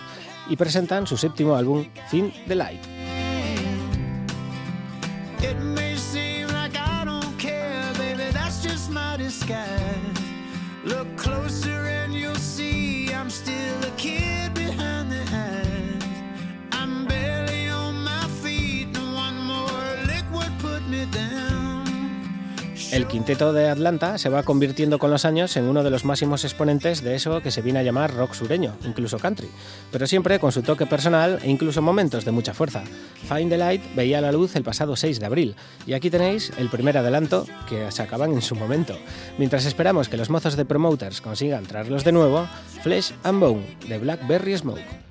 [0.49, 2.96] y presentan su séptimo álbum, Fin the Light.
[5.39, 10.17] It may seem like I don't care, baby, that's just my disguise.
[10.83, 12.36] Look closer and you'll
[22.91, 26.45] El quinteto de Atlanta se va convirtiendo con los años en uno de los máximos
[26.45, 29.49] exponentes de eso que se viene a llamar rock sureño, incluso country,
[29.91, 32.83] pero siempre con su toque personal e incluso momentos de mucha fuerza.
[33.27, 35.55] Find the Light veía la luz el pasado 6 de abril,
[35.85, 38.97] y aquí tenéis el primer adelanto que se acaban en su momento.
[39.37, 42.47] Mientras esperamos que los mozos de promoters consigan traerlos de nuevo,
[42.83, 45.06] Flesh and Bone de Blackberry Smoke.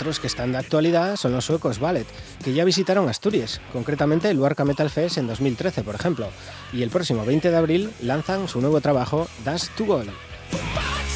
[0.00, 2.06] Otros que están de actualidad son los suecos Ballet,
[2.42, 6.30] que ya visitaron Asturias, concretamente el Luarca Metal Fest en 2013, por ejemplo,
[6.72, 10.06] y el próximo 20 de abril lanzan su nuevo trabajo Das to Gold.
[10.06, 10.14] Much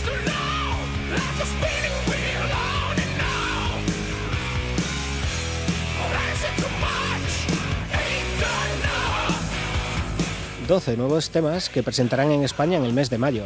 [0.05, 3.81] too long, like a spinning wheel on and on.
[6.03, 7.33] Oh, is it too much?
[7.95, 8.37] Ain't
[8.85, 10.69] enough.
[10.69, 13.45] 12 nuevos temas que presentarán en España en el mes de mayo.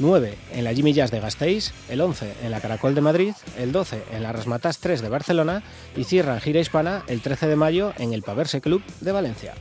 [0.00, 3.70] 9 en la Jimmy Jazz de Gasteiz, el 11 en la Caracol de Madrid, el
[3.70, 5.62] 12 en la Rasmatas 3 de Barcelona
[5.96, 9.54] y cierran gira hispana el 13 de mayo en el Paverse Club de Valencia.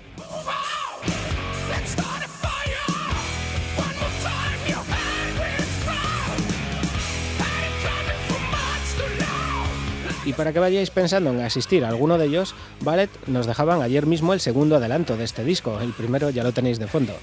[10.30, 14.06] Y para que vayáis pensando en asistir a alguno de ellos, Ballet nos dejaban ayer
[14.06, 17.14] mismo el segundo adelanto de este disco, el primero ya lo tenéis de fondo.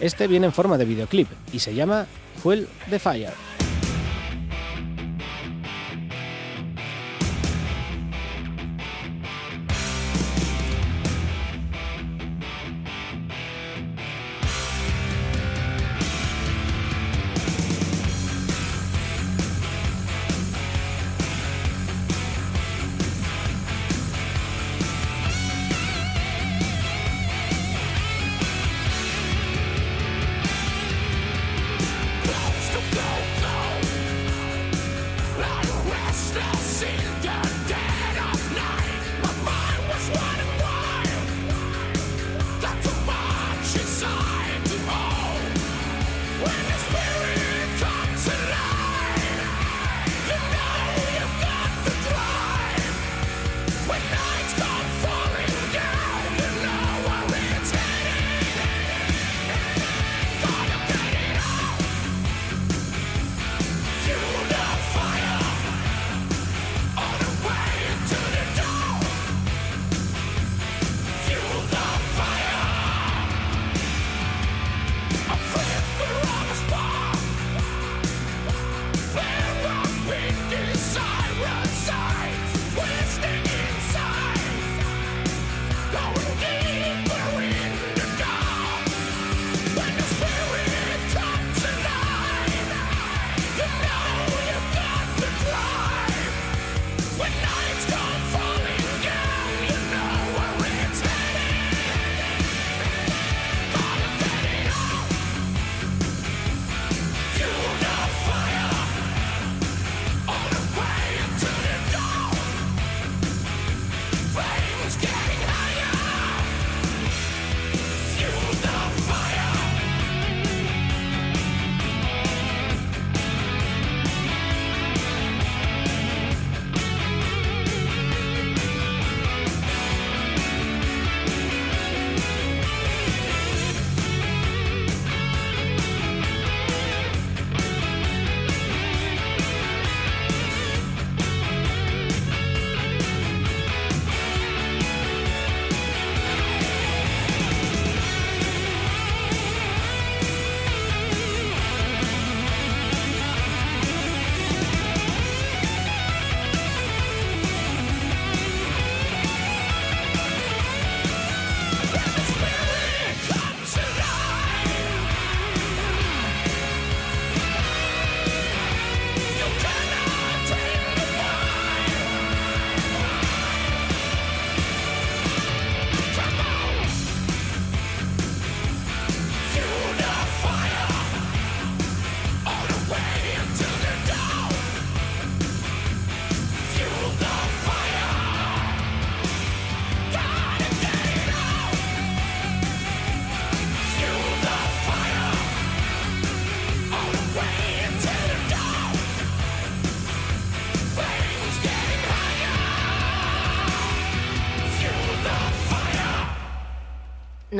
[0.00, 2.06] Este viene en forma de videoclip y se llama
[2.42, 3.53] Fuel the Fire.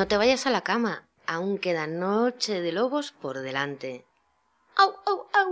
[0.05, 4.05] No te vayas a la cama, aún queda noche de lobos por delante.
[4.76, 5.48] ¡Au, au, au!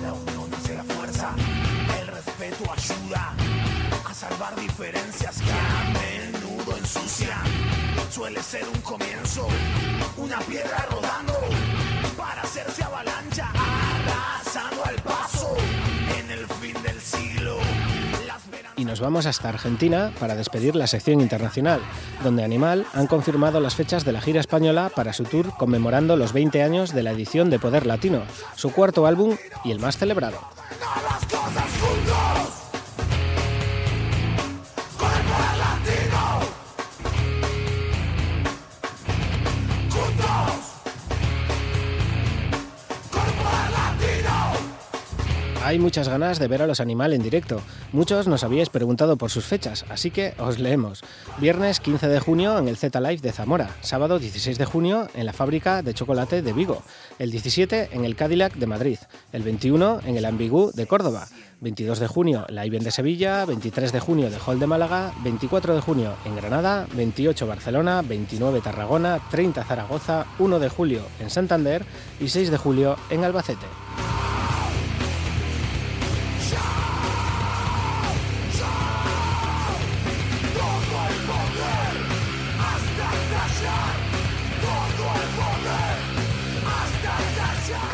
[0.00, 1.34] La unión hace la fuerza,
[2.00, 3.34] el respeto ayuda
[4.08, 7.44] a salvar diferencias que a menudo ensucian.
[8.10, 9.46] Suele ser un comienzo,
[10.16, 11.34] una piedra rodando
[12.16, 13.52] para hacerse avalancha,
[18.76, 21.80] Y nos vamos hasta Argentina para despedir la sección internacional,
[22.22, 26.32] donde Animal han confirmado las fechas de la gira española para su tour conmemorando los
[26.32, 28.22] 20 años de la edición de Poder Latino,
[28.54, 30.38] su cuarto álbum y el más celebrado.
[45.66, 47.60] Hay muchas ganas de ver a los Animal en directo.
[47.92, 51.02] Muchos nos habíais preguntado por sus fechas, así que os leemos.
[51.38, 55.26] Viernes 15 de junio en el Z Live de Zamora, sábado 16 de junio en
[55.26, 56.84] la fábrica de chocolate de Vigo,
[57.18, 58.98] el 17 en el Cadillac de Madrid,
[59.32, 61.26] el 21 en el Ambigú de Córdoba,
[61.60, 65.74] 22 de junio la IBEN de Sevilla, 23 de junio de Hall de Málaga, 24
[65.74, 71.84] de junio en Granada, 28 Barcelona, 29 Tarragona, 30 Zaragoza, 1 de julio en Santander.
[72.20, 73.66] y 6 de julio en Albacete.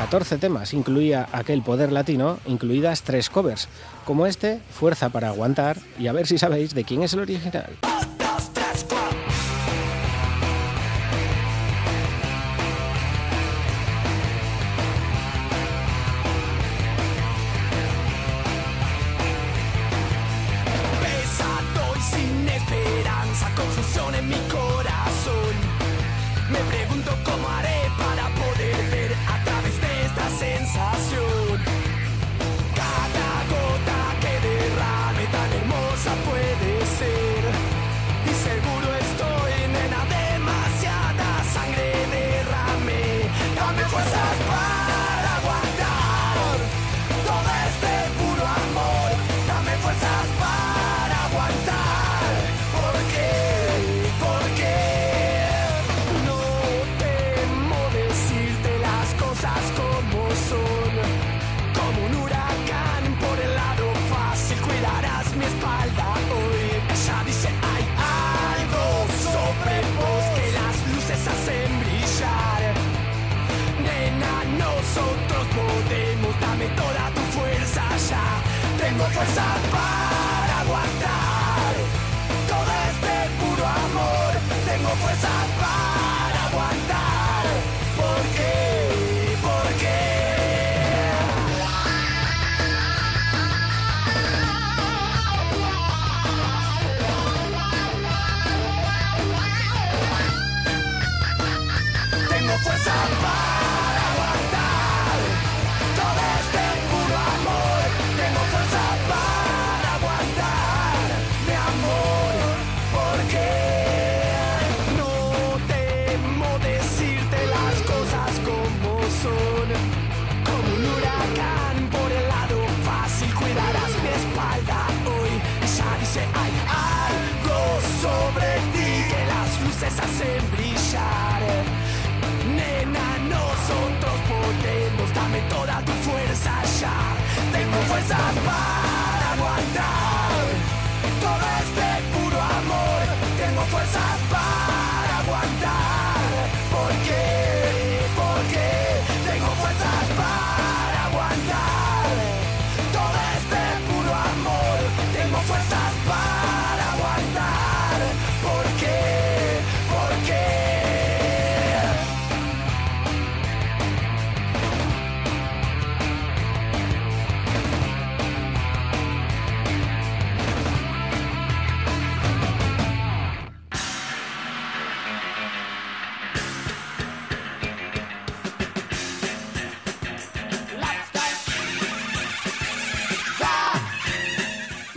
[0.02, 3.68] ...14 temas incluía aquel poder latino, incluidas tres covers,
[4.04, 7.78] como este, Fuerza para aguantar, y a ver si sabéis de quién es el original.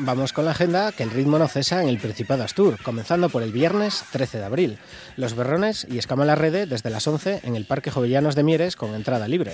[0.06, 3.41] Vamos con la agenda que el ritmo no cesa en el Principado Astur, comenzando por
[3.41, 4.77] el viernes 13 de abril.
[5.18, 8.76] Los Berrones y Escama la Rede desde las 11 en el Parque Jovellanos de Mieres
[8.76, 9.53] con entrada libre.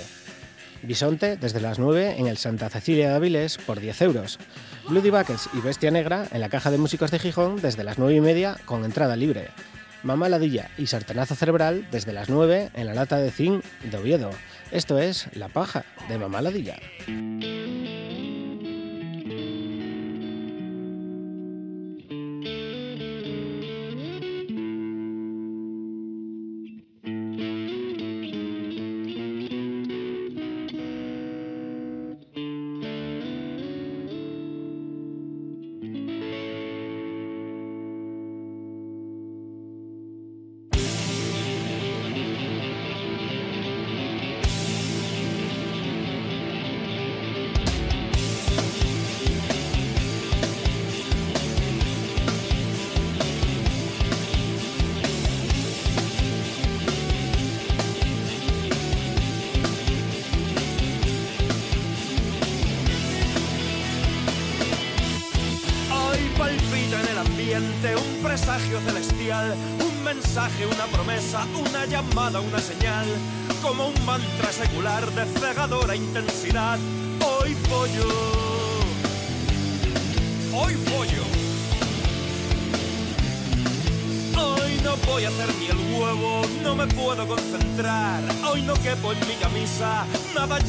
[0.83, 4.39] Bisonte desde las 9 en el Santa Cecilia de Avilés por 10 euros.
[4.89, 8.15] Bloody Buckets y Bestia Negra en la Caja de Músicos de Gijón desde las 9
[8.15, 9.51] y media con entrada libre.
[10.03, 14.31] Mamá Ladilla y Sartenazo Cerebral desde las 9 en la Lata de Zinc de Oviedo.
[14.71, 16.77] Esto es La Paja de Mamá Ladilla.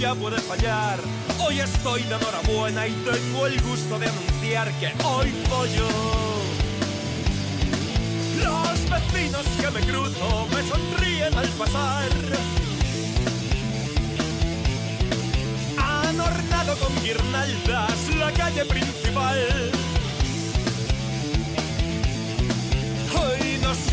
[0.03, 0.99] Ya fallar.
[1.47, 5.89] Hoy estoy de enhorabuena y tengo el gusto de anunciar que hoy pollo.
[8.43, 12.11] Los vecinos que me cruzo me sonríen al pasar.
[15.79, 19.72] Han ornado con guirnaldas la calle principal.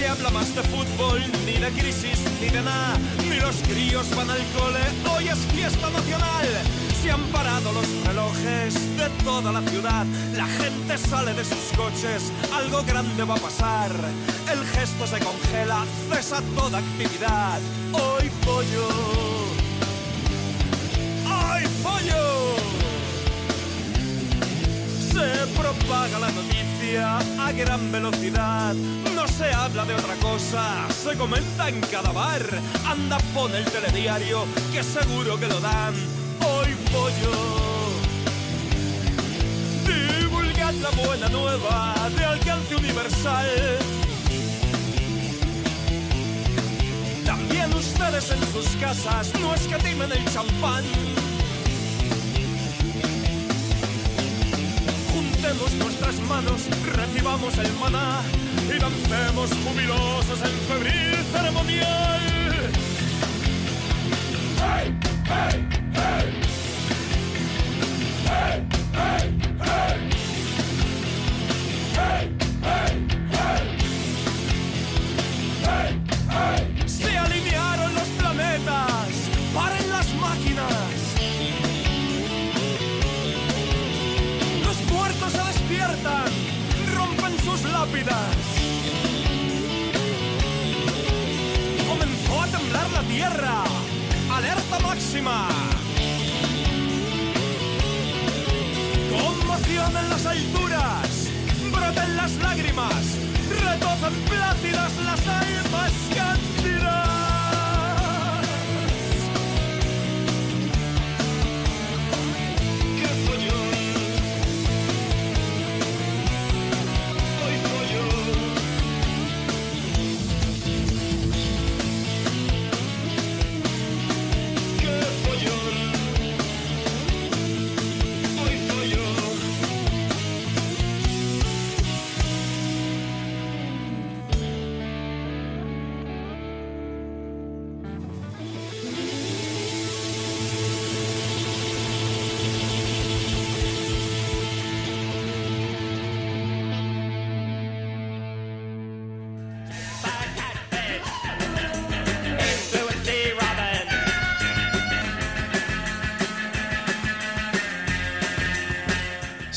[0.09, 2.97] Habla más de fútbol, ni de crisis, ni de nada.
[3.29, 4.83] Ni los críos van al cole,
[5.13, 6.47] hoy es fiesta nacional.
[7.01, 10.05] Se han parado los relojes de toda la ciudad.
[10.35, 13.91] La gente sale de sus coches, algo grande va a pasar.
[14.51, 17.59] El gesto se congela, cesa toda actividad.
[17.93, 18.87] Hoy pollo.
[21.27, 22.55] ¡Ay, pollo!
[25.11, 28.73] Se propaga la noticia a gran velocidad.
[29.13, 32.41] No se habla de otra cosa, se comenta en cada bar.
[32.85, 35.93] Anda, pon el telediario, que seguro que lo dan.
[36.41, 37.31] Hoy pollo.
[39.85, 43.47] Divulgad la buena nueva de alcance universal.
[47.25, 50.83] También ustedes en sus casas no escatimen el champán.
[55.13, 58.21] Juntemos nuestras manos, recibamos el maná
[58.67, 62.71] y dancemos jubilosos en febril ceremonial.
[64.57, 64.93] ¡Hey,
[65.25, 65.68] hey!
[94.99, 95.47] Máxima.
[99.09, 101.29] Conmoción en las alturas.
[101.71, 103.17] Broten las lágrimas.
[103.49, 105.91] Retozan plácidas las almas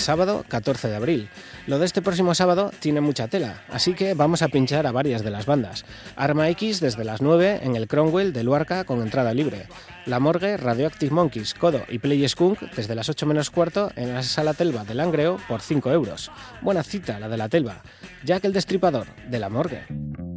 [0.03, 1.29] Sábado 14 de abril.
[1.69, 5.23] Lo de este próximo sábado tiene mucha tela, así que vamos a pinchar a varias
[5.23, 5.85] de las bandas.
[6.17, 9.69] Arma X desde las 9 en el Cromwell de Luarca con entrada libre.
[10.07, 14.25] La Morgue, Radioactive Monkeys, Codo y Play Skunk desde las 8 menos cuarto en la
[14.25, 16.33] Sala Telva de Langreo por 5 euros.
[16.63, 17.83] Buena cita la de la Telva.
[18.25, 20.32] Jack el Destripador de La Morgue.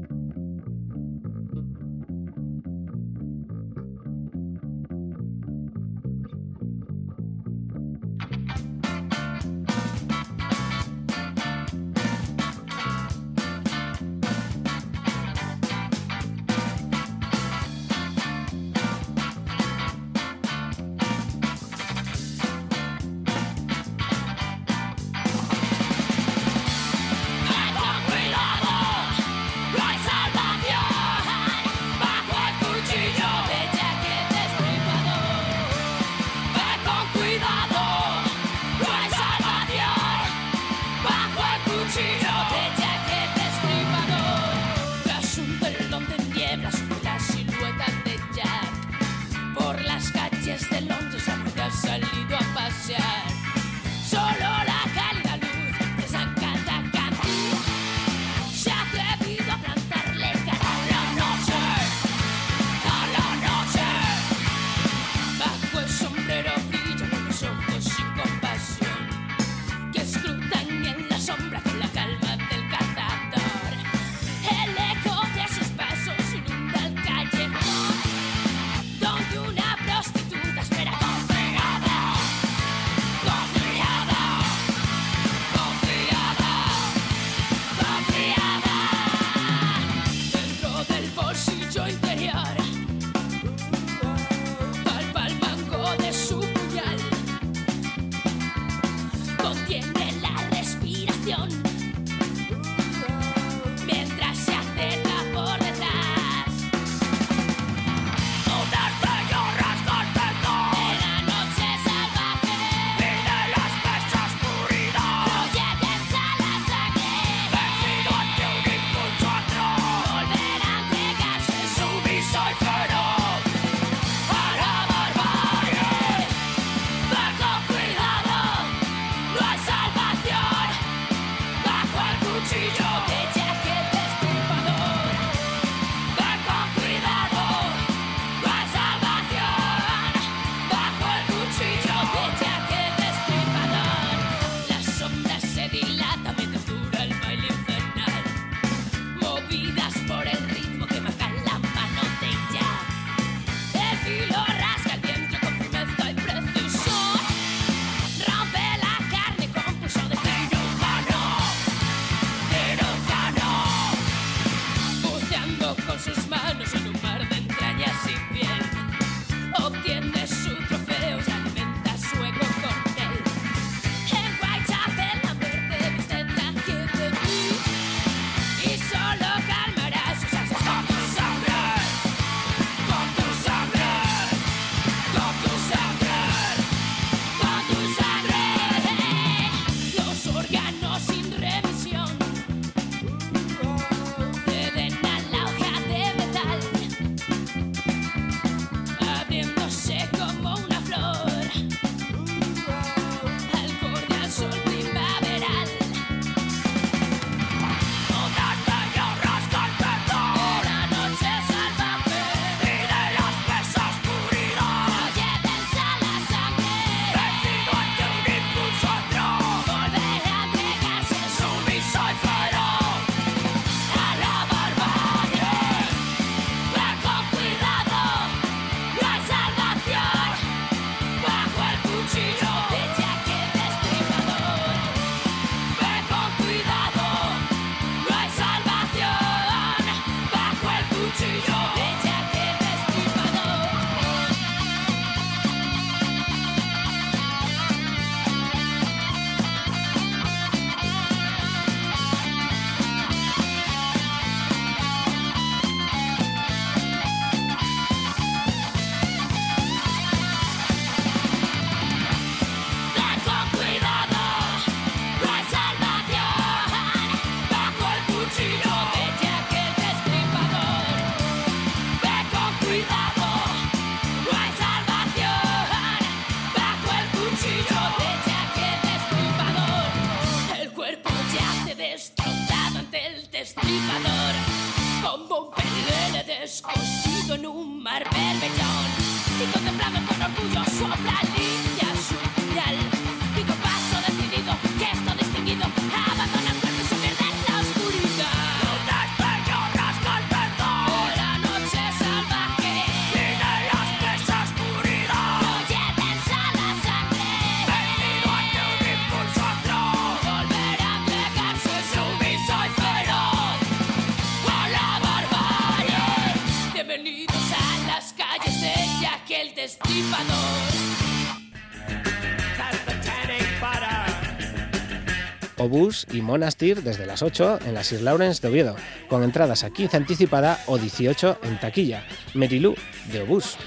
[325.57, 328.75] Obús y Monastir desde las 8 en la Sir Lawrence de Oviedo,
[329.09, 332.03] con entradas a 15 anticipada o 18 en taquilla.
[332.33, 332.75] Merilú
[333.11, 333.57] de Obús.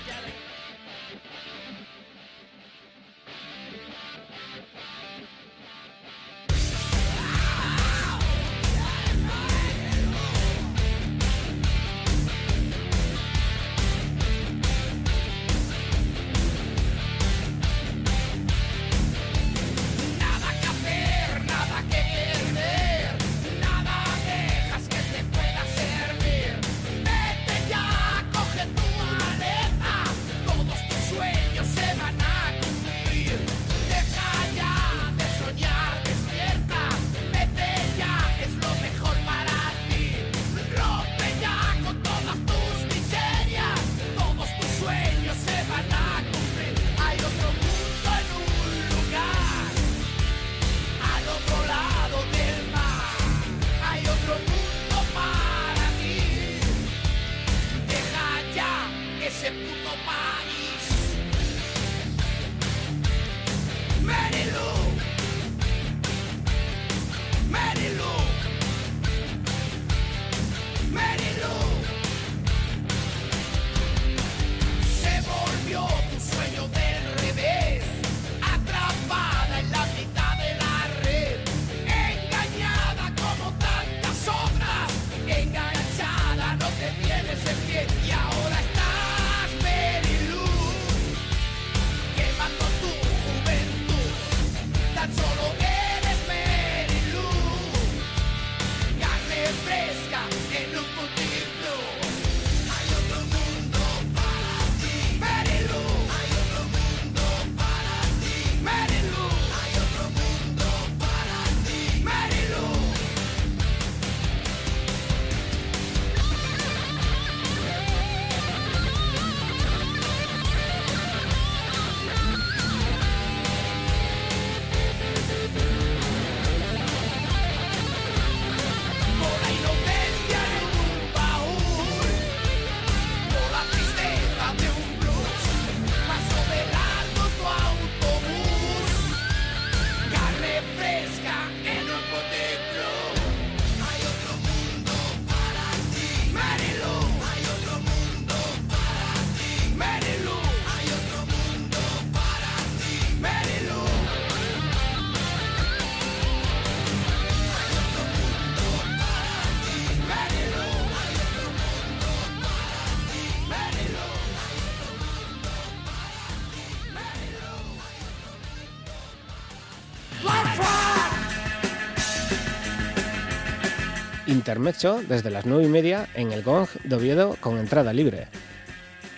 [174.48, 178.28] intermezzo desde las 9 y media en el Gong de Oviedo con entrada libre.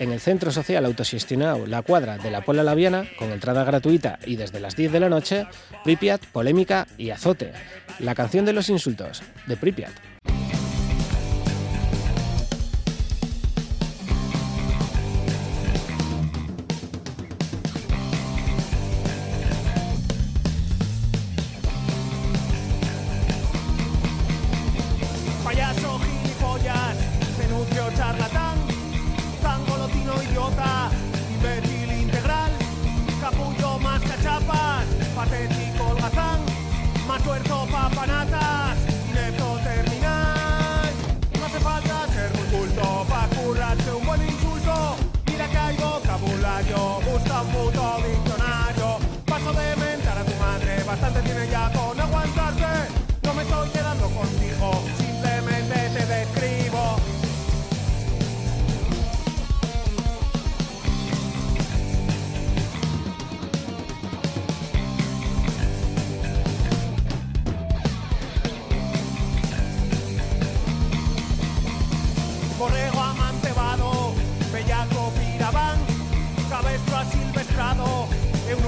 [0.01, 4.35] En el Centro Social Autosistinao La Cuadra de la Puebla Laviana, con entrada gratuita y
[4.35, 5.47] desde las 10 de la noche,
[5.85, 7.53] Pripyat, Polémica y Azote.
[8.01, 9.93] La canción de los insultos, de Pripyat.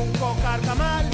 [0.02, 1.11] un cocarcamal.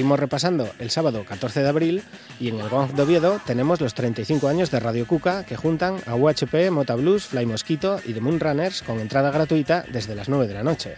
[0.00, 2.02] Seguimos repasando el sábado 14 de abril
[2.40, 5.98] y en el Gong de Oviedo tenemos los 35 años de Radio Cuca que juntan
[6.06, 10.30] a UHP, Mota Blues, Fly Mosquito y The Moon Runners con entrada gratuita desde las
[10.30, 10.94] 9 de la noche.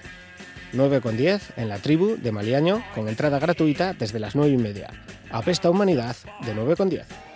[0.73, 4.91] 9.10 en la tribu de Maliaño con entrada gratuita desde las 9 y media.
[5.33, 6.15] Apesta Humanidad
[6.47, 7.32] de 9.10.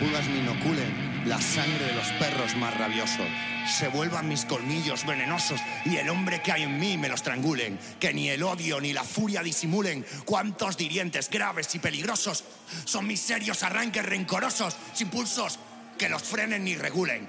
[0.00, 3.26] pulgas me inoculen la sangre de los perros más rabiosos.
[3.68, 7.78] Se vuelvan mis colmillos venenosos y el hombre que hay en mí me los trangulen.
[8.00, 12.44] Que ni el odio ni la furia disimulen cuántos dirientes graves y peligrosos
[12.86, 15.58] son mis serios arranques rencorosos, sin pulsos
[15.98, 17.28] que los frenen ni regulen.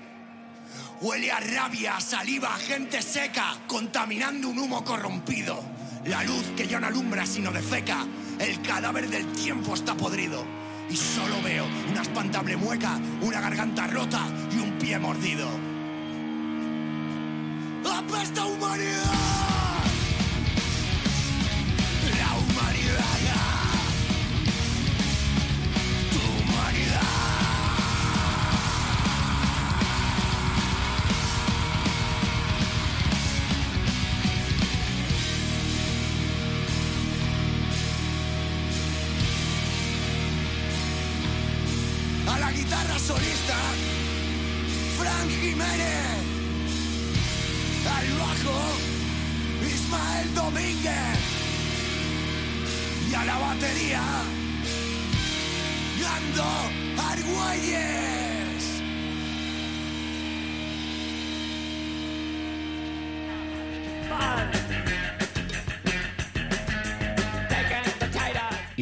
[1.02, 5.62] Huele a rabia, a saliva, a gente seca, contaminando un humo corrompido.
[6.06, 8.06] La luz que ya no alumbra sino defeca.
[8.40, 10.61] El cadáver del tiempo está podrido.
[10.92, 15.48] Y solo veo una espantable mueca, una garganta rota y un pie mordido.
[17.86, 19.51] ¡Apesta humanidad!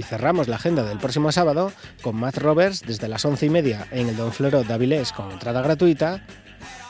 [0.09, 1.71] Cerramos la agenda del próximo sábado
[2.01, 5.61] con Matt Roberts desde las once y media en el Don Floro de con entrada
[5.61, 6.25] gratuita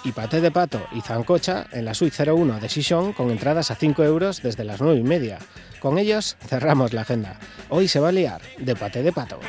[0.05, 3.75] y Paté de Pato y Zancocha en la Suite 01 de Sison con entradas a
[3.75, 5.37] 5 euros desde las 9 y media.
[5.81, 7.37] Con ellos cerramos la agenda.
[7.67, 9.39] Hoy se va a liar de Paté de Pato.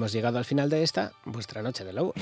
[0.00, 2.14] Hemos llegado al final de esta, vuestra noche de lobos.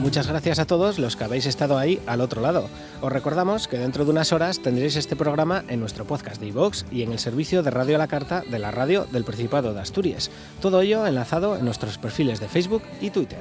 [0.00, 2.68] Muchas gracias a todos los que habéis estado ahí al otro lado.
[3.02, 6.86] Os recordamos que dentro de unas horas tendréis este programa en nuestro podcast de iVox
[6.92, 9.80] y en el servicio de Radio a la Carta de la radio del Principado de
[9.80, 10.30] Asturias.
[10.60, 13.40] Todo ello enlazado en nuestros perfiles de Facebook y Twitter.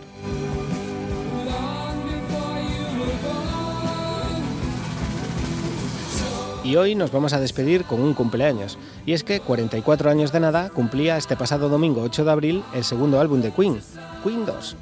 [6.63, 8.79] Y hoy nos vamos a despedir con un cumpleaños.
[9.05, 12.83] Y es que 44 años de nada cumplía este pasado domingo 8 de abril el
[12.83, 13.79] segundo álbum de Queen,
[14.23, 14.75] Queen 2.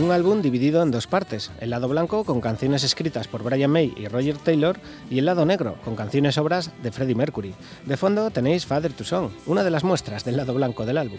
[0.00, 3.92] Un álbum dividido en dos partes, el lado blanco con canciones escritas por Brian May
[3.98, 4.78] y Roger Taylor
[5.10, 7.54] y el lado negro con canciones obras de Freddie Mercury.
[7.84, 11.18] De fondo tenéis Father to Song, una de las muestras del lado blanco del álbum.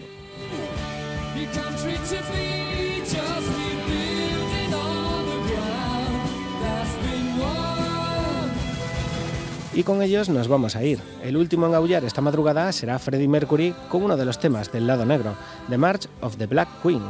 [9.74, 10.98] Y con ellos nos vamos a ir.
[11.22, 14.88] El último en aullar esta madrugada será Freddie Mercury con uno de los temas del
[14.88, 15.36] lado negro,
[15.70, 17.02] The March of the Black Queen.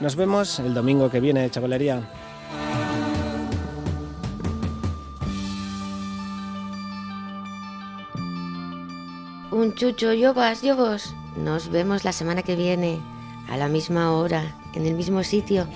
[0.00, 2.08] Nos vemos el domingo que viene, chavalería.
[9.50, 11.14] Un chucho, yo vas, yo vos.
[11.36, 13.00] Nos vemos la semana que viene,
[13.48, 15.66] a la misma hora, en el mismo sitio,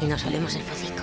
[0.00, 0.99] y nos olemos el focico.